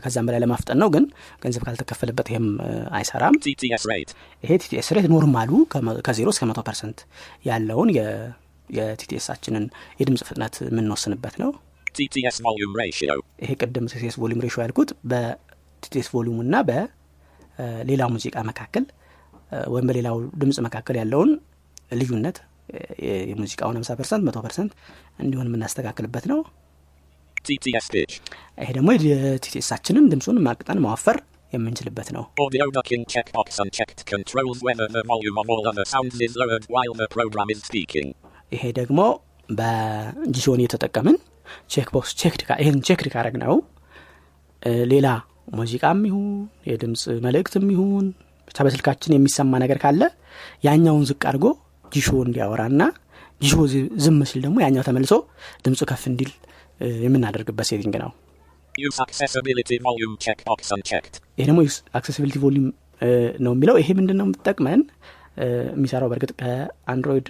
ከዛም 0.05 0.27
በላይ 0.29 0.41
ለማፍጠን 0.43 0.79
ነው 0.83 0.89
ግን 0.95 1.05
ገንዘብ 1.43 1.63
ካልተከፈለበት 1.67 2.27
ይሄም 2.31 2.47
እ፣ 2.63 2.69
አይሰራም. 2.99 3.35
ይሄ 4.45 4.53
TTS 4.63 4.89
rate 4.97 5.07
normal 5.13 5.41
ኡ 5.41 5.51
ከዜሮ 6.07 6.29
እስከ 6.35 6.47
መቶ 6.51 6.61
percent 6.69 6.99
ያለውን 7.49 7.91
የ 8.71 8.85
TTS 8.85 9.07
አችንን 9.07 9.65
የድምፅ 10.01 10.23
ፍጥነት 10.29 10.55
የምንወስንበት 10.67 11.37
ነው. 11.43 11.51
ይሄ 13.43 13.53
ቅድም 13.61 13.87
TTS 13.93 14.17
volume 14.23 14.43
ratio 14.45 14.57
ያልኩት 14.65 14.91
በ 15.11 15.50
TTS 15.50 16.09
volume 16.15 16.39
እና 16.45 16.55
በሌላ 16.69 18.03
ሙዚቃ 18.15 18.37
መካከል 18.51 18.85
ወይም 19.73 19.87
በሌላው 19.91 20.17
ድምፅ 20.43 20.59
መካከል 20.67 20.97
ያለውን 21.01 21.31
ልዩነት 22.01 22.37
የሙዚቃውን 23.29 23.77
50 23.81 23.97
percent 23.99 24.23
መቶ 24.29 24.39
percent 24.45 24.73
እንዲሆን 25.19 25.49
የምናስተካክልበት 25.49 26.25
ነው. 26.33 26.39
ይሄ 28.59 28.71
ደግሞ 28.77 28.89
የ 29.07 29.22
TTS 29.22 29.44
አችንን 29.44 30.05
ድምፁን 30.13 30.37
ማቅጠን 30.47 30.81
ማወፈር 30.85 31.17
የምንችልበት 31.53 32.09
ነው. 32.17 32.23
ይሄ 38.53 38.65
ደግሞ 38.81 39.01
በ 39.49 39.69
Jieshuo 39.69 40.42
ን 40.42 40.63
እየተጠቀምን 40.63 41.17
check 41.73 41.89
box 41.95 42.11
checked 42.21 42.43
ካ- 42.49 42.59
ይህን 42.63 42.79
checked 42.87 43.09
ካረግ 43.15 43.37
ነው። 43.43 43.55
ሌላ 44.93 45.07
ሙዚቃም 45.55 46.01
ይሁን 46.09 46.27
የድምፅ 46.69 47.03
መልእክትም 47.25 47.65
ይሁን 47.73 48.07
ብቻ 48.49 48.59
በስልካችን 48.67 49.15
የሚሰማ 49.17 49.53
ነገር 49.63 49.79
ካለ 49.83 50.03
ያኛውን 50.67 51.05
ዝቅ 51.09 51.23
አድርጎ 51.31 51.47
Jieshuo 51.93 52.09
እንዲያወራና 52.27 52.83
Jieshuo 53.41 53.55
ዝም 54.05 54.19
ሲል 54.31 54.41
ደግሞ 54.45 54.57
ያኛው 54.65 54.85
ተመልሶ 54.89 55.15
ድምፁ 55.65 55.81
ከፍ 55.91 56.03
እንዲል 56.11 56.31
የምናደርግበት 57.05 57.67
setting 57.71 57.95
ነው. 58.03 58.11
ይሄ 61.33 61.45
ደግሞ 61.49 61.61
accessibility 61.99 62.39
volume 62.45 62.69
ነው 63.45 63.53
የሚለው። 63.55 63.77
ይሄ 63.81 63.89
ምንድን 63.99 64.17
ነው 64.21 64.27
የምትጠቅመን 64.27 64.81
የሚሰራው 65.73 66.09
በእርግጥ 66.11 66.33
ከ 66.41 66.60
Android 66.60 67.29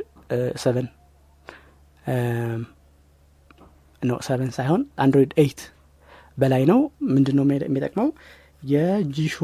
seven 0.62 0.88
ነው 4.02 4.18
seven 4.26 4.50
ሳይሆን 4.56 4.82
Android 4.98 5.32
eight 5.38 5.60
በላይ 6.38 6.62
ነው። 6.70 6.78
ምንድን 7.10 7.34
ነው 7.38 7.44
የሚጠ- 7.46 7.68
የሚጠቅመው? 7.68 8.08
የ 8.62 8.79
Jieshuo 8.79 9.36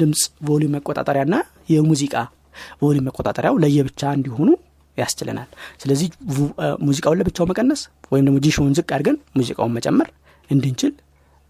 ድምፅ 0.00 0.20
volume 0.46 0.72
መቆጣጠሪያ 0.76 1.22
ና 1.28 1.36
የሙዚቃ 1.68 2.14
volume 2.80 3.06
መቆጣጠሪያው 3.08 3.54
ለየብቻ 3.62 4.02
እንዲሆኑ 4.16 4.48
ያስችለናል። 4.98 5.48
ስለዚህ 5.82 6.08
ሙዚቃውን 6.84 7.18
ለብቻው 7.20 7.46
መቀነስ 7.50 7.82
ወይም 8.12 8.24
ደግሞ 8.26 8.38
Jieshuo 8.46 8.64
ውን 8.64 8.74
ዝቅ 8.78 8.88
አድርገን 8.96 9.16
ሙዚቃውን 9.38 9.72
መጨመር 9.76 10.08
እንድንችል 10.50 10.92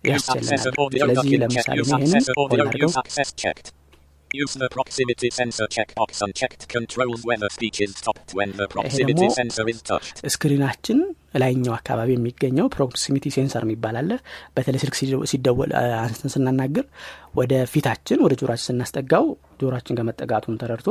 ያስችለናል። 0.05 0.61
ስለዚህ. 1.15 1.31
ለምሳሌ 1.43 1.79
ይሄንን 2.03 2.25
Use 4.35 4.55
the 4.55 4.69
proximity 4.69 5.29
sensor 5.31 5.67
checkbox 5.67 6.23
unchecked 6.23 6.69
controls 6.69 7.25
whether 7.25 7.49
speech 7.49 7.81
is 7.81 7.97
stopped 7.97 8.33
when 8.33 8.51
the 8.53 8.67
proximity 8.69 9.29
sensor 9.31 9.65
is 9.69 9.81
touched. 9.83 10.19
screen 10.35 10.64
ኣችን 10.64 10.99
ላይኛው 11.35 11.75
አካባቢ 11.79 12.11
የሚገኘው 12.15 12.67
proximity 12.77 13.25
sensor 13.37 13.65
የሚባል 13.67 13.97
አለ 14.01 14.11
በተለይ 14.57 14.81
ስልክ 14.85 14.95
ሲደ- 15.01 15.27
ሲደወል 15.33 15.73
አንስተን 16.03 16.33
ስናናግር 16.35 16.87
ወደ 17.41 17.53
ፊታችን 17.73 18.23
ወደ 18.27 18.35
ጆሮችን 18.41 18.67
ስናስጠጋው 18.69 19.27
ጆሮችን 19.63 19.99
ከመጠጋቱን 20.01 20.61
ተረድቶ 20.63 20.89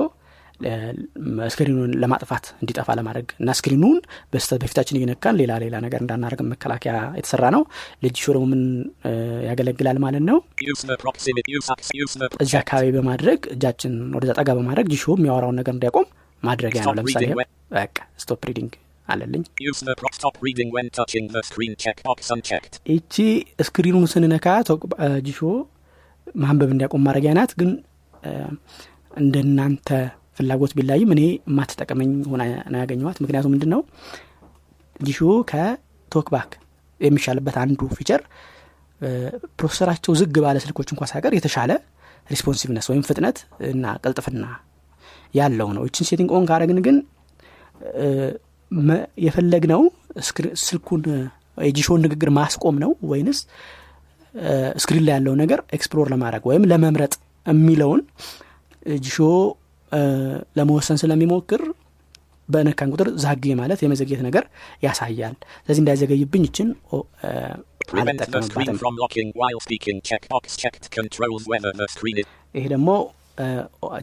screen 1.49 1.75
ኡን 1.75 1.91
ለማጥፋት 2.02 2.45
እንዲጠፋ 2.62 2.95
ለማድረግ 3.00 3.28
እና 3.39 3.50
screen 3.60 3.82
ኡን 3.82 3.97
በፊታችን 4.34 4.98
እየነካን 5.00 5.38
ሌላ 5.41 5.52
ሌላ 5.63 5.76
ነገር 5.86 6.00
እንዳናደርግ 6.04 6.41
መከላከያ 6.52 6.95
የተሰራ 7.19 7.45
ነው። 7.56 7.63
ለ 8.03 8.15
Jieshuo 8.23 8.36
ደግሞ 8.36 8.48
ምን 8.54 8.62
ያገለግላል 9.50 10.00
ማለት 10.06 10.24
ነው። 10.30 10.38
እዛ 12.43 12.54
አካባቢ 12.63 12.89
በማድረግ 12.98 13.39
እጃችን 13.56 13.95
ወደዛ 14.17 14.34
ጠጋ 14.39 14.50
በማድረግ 14.60 14.88
Jieshuo 14.93 15.05
የሚያወራውን 15.17 15.58
ነገር 15.62 15.74
እንዲያቆም 15.78 16.08
ማድረጊያ 16.43 16.84
ነው። 16.86 16.95
ለምሳሌ 17.00 17.26
በቃ 17.74 17.95
stop 18.19 18.43
reading 18.49 18.71
አለልኝ. 19.08 19.43
ይቺ 22.93 23.15
screen 23.67 23.90
ኡን 23.90 24.05
ስንነካ 24.13 24.48
Jieshuo 25.27 25.39
ማንበብ 26.36 26.72
እንዲያቆም 26.76 27.04
ማድረጊያ 27.08 27.32
ናት። 27.38 27.52
ግን 27.60 27.69
እንደናንተ 29.17 29.88
ፍላጎት 30.39 30.73
ቢለያይም 30.77 31.10
እኔ 31.15 31.21
የማትጠቅመኝ 31.41 32.12
ሆና 32.32 32.43
ነው 32.73 32.80
ያገኘዋት 32.84 33.17
ምክንያቱም 33.23 33.52
ምንድን 33.56 33.71
ነው 33.73 33.82
Jieshuo 34.99 35.19
ከ 35.51 35.71
TalkBack 35.71 36.51
የሚሻልበት 37.02 37.56
አንዱ 37.62 37.82
feature 37.97 38.21
processor 39.60 39.90
ኣቸው 39.90 40.13
ዝግ 40.19 40.36
ባለ 40.45 40.58
ስልኮች 40.63 40.89
እንኳ 40.93 41.04
ሳይቀር 41.12 41.34
የተሻለ 41.38 41.71
responsiveness 42.29 42.88
ወይም 42.91 43.04
ፍጥነት 43.08 43.38
እና 43.69 43.93
ቅልጥፍና 44.02 44.45
ያለው 45.34 45.69
ነው። 45.75 45.84
ይችን 45.88 46.08
setting 46.10 46.29
on 46.38 46.45
ካረግን 46.49 46.80
ግን 46.86 46.97
የፈለግነው 49.25 49.82
ስልኩን 50.63 51.02
የ 51.67 51.74
Jieshuo 51.74 51.97
ን 51.97 52.03
ንግግር 52.06 52.30
ማስቆም 52.38 52.75
ነው 52.84 52.91
ወይንስ 53.12 53.39
screen 54.82 55.03
ላይ 55.08 55.13
ያለው 55.15 55.34
ነገር 55.41 55.60
explore 55.77 56.08
ለማድረግ 56.13 56.43
ወይም 56.49 56.65
ለመምረጥ 56.71 57.13
የሚለውን 57.45 58.02
Jieshuo 58.99 59.17
ለመወሰን 60.58 60.99
ስለሚሞክር 61.02 61.62
በነካን 62.49 62.91
ቁጥር 62.93 63.08
lag 63.23 63.45
ማለት 63.60 63.80
የመዘግየት 63.84 64.21
ነገር 64.28 64.43
ያሳያል። 64.84 65.36
ስለዚህ 65.60 65.82
እንዳይዘገይብኝ 65.84 66.43
ይችን. 66.47 66.69
ይሄ 72.56 72.65
ደግሞ 72.73 72.89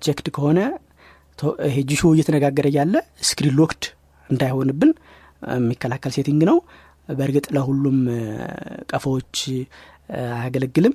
checked 0.04 0.28
ከሆነ 0.36 0.60
ይሄ 1.66 1.76
Jieshuo 1.90 2.02
እየተነጋገረ 2.14 2.66
ያለ 2.76 2.94
screen 3.28 3.54
locked 3.58 3.84
እንዳይሆንብን 4.30 4.92
የሚከላከል 5.56 6.12
setting 6.16 6.42
ነው። 6.50 6.56
በእርግጥ 7.08 7.46
ለሁሉም 7.56 7.98
ቀፎዎች 8.90 9.34
አያገለግልም። 10.34 10.94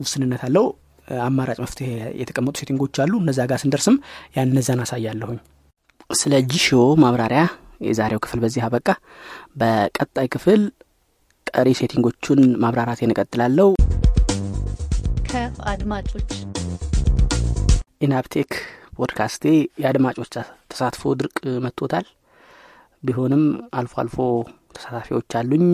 ውስንነት 0.00 0.42
አለው 0.46 0.64
አማራጭ 1.24 1.58
መፍትሄ 1.62 1.88
የተቀመጡ 2.20 2.54
setting 2.60 2.83
ኦች 2.83 2.96
አሉ። 3.02 3.12
እነዛ 3.22 3.38
ጋር 3.50 3.58
ስንደርስም 3.62 3.96
ያን 4.36 4.50
እነዛን 4.52 4.82
አሳያለሁኝ። 4.84 5.38
ስለ 6.10 6.34
Jieshuo 6.50 6.68
ማብራሪያ 7.02 7.42
የዛሬው 7.82 8.20
ክፍል 8.24 8.40
በዚህ 8.42 8.62
አበቃ። 8.66 8.88
በቀጣይ 9.60 10.28
ክፍል 10.34 10.60
ቀሪ 11.46 11.68
setting 11.80 12.12
ኦቹን 12.12 12.40
ማብራራቴን 12.62 13.12
እቀጥላለሁ። 13.14 13.68
ከአድማጮች 15.30 16.30
ENAB 18.00 18.25
Tech 18.25 18.50
podcast 18.96 19.44
የአድማጮች 19.82 20.30
ተሳትፎ 20.70 21.12
ድርቅ 21.20 21.36
መትቶታል። 21.64 22.06
ቢሆንም 23.02 23.44
አልፎ 23.78 23.94
አልፎ 24.02 24.16
ተሳታፊዎች 24.76 25.36
አሉኝ። 25.40 25.66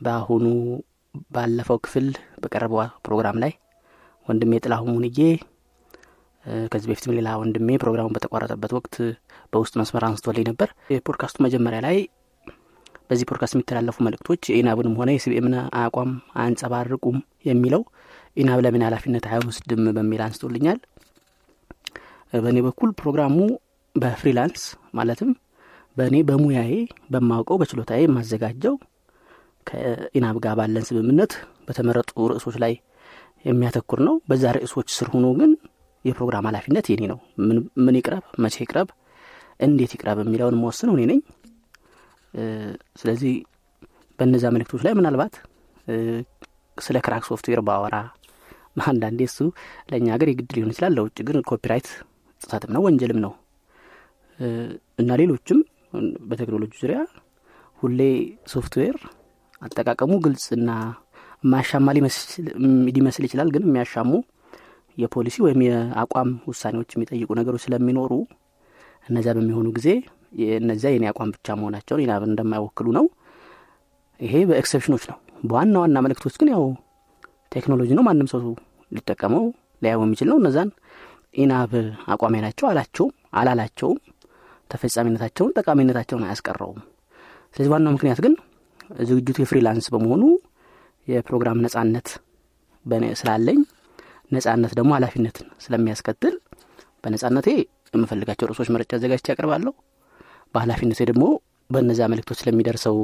በአሁኑ 0.00 0.44
ባለፈው 1.30 1.78
ክፍል 1.84 2.06
በቀረበው 2.42 2.80
ፕሮግራም 3.06 3.36
ላይ 3.42 3.52
ወንድሜ 4.26 4.52
ጥላሁን 4.64 4.90
ሙንዬ 4.94 5.18
ከዚህ 6.72 6.88
በፊትም 6.90 7.12
ሌላ 7.16 7.28
ወንድሜ 7.40 7.68
ፕሮግራሙን 7.82 8.14
በተቋረጠበት 8.16 8.72
ወቅት 8.76 8.94
በውስጥ 9.52 9.74
መስመር 9.80 10.04
አንስቶልኝ 10.08 10.44
ነበር። 10.50 10.68
የፖድካስቱ 10.94 11.42
መጀመሪያ 11.46 11.80
ላይ 11.86 11.96
በዚህ 13.08 13.26
ፖድካስት 13.30 13.54
የሚተላለፉ 13.56 13.96
መልእክቶች 14.06 14.42
የ 14.50 14.59
ENAB 14.59 14.76
ንም 14.76 14.94
ሆነ 15.00 15.10
የ 15.14 15.25
CBM 15.25 15.43
ን 15.43 15.54
አቋም 15.80 16.10
አያንጸባርቁም 16.36 17.16
የሚለው 17.48 17.82
ኢናብ 18.36 18.60
ለምን 18.64 18.84
ኃላፊነት 18.86 19.24
አይወስድም 19.30 19.82
በሚል 19.96 20.20
አንስቶልኛል። 20.26 20.78
በእኔ 22.36 22.58
በኩል 22.66 22.90
ፕሮግራሙ 23.00 23.36
በፍሪላንስ 23.94 24.62
ማለትም 24.98 25.30
በእኔ 25.96 26.16
በሙያዬ 26.28 26.72
በማውቀው 27.12 27.58
በችሎታዬ 27.60 28.02
የማዘጋጀው 28.04 28.74
ከኢናብ 29.66 30.36
ጋር 30.44 30.54
ባለን 30.58 30.86
ስምምነት 30.88 31.32
በተመረጡ 31.66 32.10
ርዕሶች 32.32 32.56
ላይ 32.62 32.72
የሚያተኩር 33.44 34.00
ነው። 34.06 34.14
በዛ 34.28 34.44
ርዕሶች 34.56 34.88
ስር 34.96 35.08
ሆኖ 35.12 35.26
ግን 35.38 35.52
የፕሮግራም 36.04 36.46
ኃላፊነት 36.48 36.86
የኔ 36.90 37.02
ነው። 37.12 37.18
ምን 37.80 37.96
ይቅረብ? 37.98 38.24
መቼ 38.42 38.56
ይቅረብ? 38.64 38.88
እንዴት 39.60 39.92
ይቅረብ? 39.96 40.18
የሚለውን 40.22 40.56
መወስነው 40.60 40.94
እኔ 40.96 41.02
ነኝ። 41.10 41.20
ስለዚህ 43.00 43.32
በእነዛ 44.18 44.44
መልእክቶች 44.54 44.82
ላይ 44.86 44.94
ምናልባት 44.98 45.34
ስለ 46.76 46.96
crack 47.04 47.24
software 47.30 47.60
ባወራ 47.66 47.96
አንዳንዴ 48.86 49.20
እሱ 49.28 49.38
ለእኛ 49.90 50.06
ሀገር 50.14 50.28
የግድ 50.30 50.50
ሊሆን 50.56 50.70
ይችላል። 50.72 50.92
ለውጭ 50.96 51.18
ግን 51.28 51.38
copyright 51.50 51.88
ጥሰትም 52.40 52.70
ነው 52.74 52.82
ወንጀልም 52.86 53.18
ነው። 53.24 53.32
እና 54.98 55.10
ሌሎችም 55.20 55.58
በቴክኖሎጂ 56.30 56.72
ዙሪያ 56.82 57.00
ሁሌ 57.78 58.00
ሶፍትዌር 58.46 58.96
አጠቃቀሙ 59.62 60.12
ግልጽና 60.24 60.70
ማሻማ 61.42 61.86
ሊመስል 62.96 63.24
ይችላል 63.26 63.48
ግን 63.54 63.64
የሚያሻሙ 63.66 64.10
የፖሊሲ 64.98 65.36
ወይም 65.44 65.60
የአቋም 65.66 66.30
ውሳኔዎች 66.48 66.90
የሚጠይቁ 66.94 67.30
ነገሮች 67.38 67.62
ስለሚኖሩ 67.66 68.12
እነዚያ 69.08 69.32
በሚሆኑ 69.36 69.68
ጊዜ 69.76 69.88
እነዚያ 70.58 70.90
የኔ 70.94 71.04
አቋም 71.10 71.30
ብቻ 71.34 71.56
መሆናቸውን 71.58 72.02
ENAB 72.04 72.21
ን 72.21 72.30
እንደማይወክሉ 72.32 72.86
ነው። 72.98 73.06
ይሄ 74.20 74.34
በኤክሰፕሽኖች 74.50 75.04
ነው። 75.10 75.16
በዋና 75.42 75.74
ዋና 75.82 75.98
መልእክቶች 76.04 76.34
ግን 76.40 76.48
ያው 76.54 76.64
ቴክኖሎጂ 77.52 77.90
ነው። 77.98 78.04
ማንም 78.08 78.28
ሰው 78.32 78.42
ሊጠቀመው 78.92 79.44
ሊያየው 79.82 80.04
የሚችል 80.06 80.28
ነው። 80.32 80.38
እነዛን 80.40 80.70
ENAB 81.36 81.72
አቋሜ 82.12 82.34
ናቸው 82.44 82.66
አላቸውም 82.70 83.12
አላላቸውም። 83.40 83.98
ተፈጻሚነታቸውን 84.70 85.52
ጠቃሚነታቸውን 85.58 86.24
አያስቀረውም። 86.26 86.80
ስለዚህ 87.54 87.70
ዋናው 87.74 87.92
ምክንያት 87.96 88.20
ግን 88.24 88.34
ዝግጅቱ 89.08 89.38
የ 89.42 89.50
freelance 89.50 89.86
በመሆኑ 89.94 90.22
የፕሮግራም 91.06 91.60
ነጻነት 91.64 92.08
ስላለኝ 93.20 93.58
ነጻነት 94.32 94.72
ደግሞ 94.78 94.90
ኃላፊነትን 94.96 95.48
ስለሚያስከትል 95.64 96.34
በነጻነቴ 97.04 97.48
የምፈልጋቸው 97.94 98.48
ርዕሶች 98.50 98.68
መረጫ 98.74 98.92
አዘጋጅቼ 98.98 99.26
ያቀርባለሁ 99.32 99.72
በኃላፊነቴ 100.54 101.00
ደግሞ 101.10 101.24
በእነዚያ 101.70 102.06
መልእክቶች 102.12 102.38
ስለሚደርሰው 102.42 102.96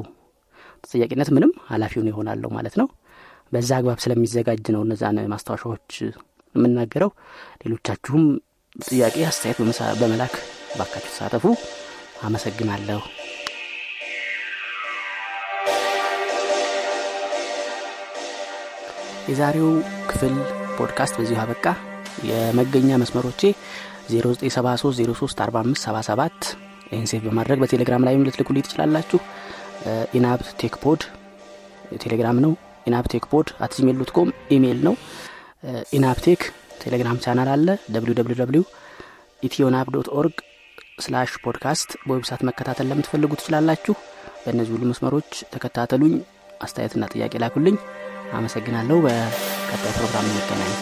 ተጠያቂነት 0.84 1.28
ምንም 1.36 1.52
ኃላፊውን 1.70 2.10
ይሆናለሁ 2.10 2.48
ማለት 2.56 2.74
ነው። 2.80 2.88
በዛ 3.52 3.70
አግባብ 3.78 3.98
ስለሚዘጋጅ 4.04 4.66
ነው 4.74 4.82
እነዛን 4.86 5.18
ማስታወሻዎች 5.32 5.92
የምናገረው። 6.54 7.10
ሌሎቻችሁም 7.62 8.24
ጥያቄ 8.86 9.16
አስተያየት 9.30 9.60
በመላክ 10.00 10.34
ባካችሁ 10.78 11.10
ተሳተፉ። 11.10 11.44
አመሰግናለሁ 12.22 13.00
የዛሬው 19.28 19.68
ክፍል 20.10 20.34
ፖድካስት 20.78 21.14
በዚሁ 21.18 21.38
አበቃ። 21.42 21.64
የመገኛ 22.28 22.88
መስመሮቼ 23.02 23.40
0973034577 24.12 26.48
ይህን 26.88 27.06
save 27.10 27.22
በማድረግ 27.26 27.58
በቴሌግራም 27.62 28.04
ላይም 28.06 28.24
ልትልኩልኝ 28.26 28.62
ትችላላችሁ። 28.66 29.18
ENAB 30.18 30.40
Tech 30.60 30.74
Pod 30.84 31.00
Telegram 32.04 32.36
ነው። 32.44 32.52
ENAB 32.86 33.04
Tech 33.12 33.24
Pod 33.32 33.48
at 33.64 33.72
Gmail 33.78 33.96
dot 34.00 34.10
com 34.16 34.28
email 34.56 34.78
ነው። 34.86 34.94
ENAB 35.96 36.18
Tech 36.26 36.40
Telegram 36.82 37.16
channel 37.24 37.48
አለ። 37.54 37.68
www 37.96 38.62
ethionab 39.42 39.86
dot 39.94 40.08
org 40.18 40.36
slash 41.00 41.30
podcast 41.44 41.90
በ 42.06 42.14
website 42.14 42.42
መከታተል 42.48 42.86
ለምትፈልጉ 42.90 43.30
ትችላላችሁ። 43.40 43.94
በእነዚህ 44.42 44.72
ሁሉ 44.74 44.84
መስመሮች 44.90 45.30
ተከታተሉኝ 45.52 46.14
አስተያየትና 46.64 47.04
ጥያቄ 47.12 47.32
ላኩልኝ 47.42 47.76
አመሰግናለሁ። 48.32 48.98
በቀጣይ 49.00 49.92
ፕሮግራም 49.92 50.28
እንገናኝ 50.30 50.72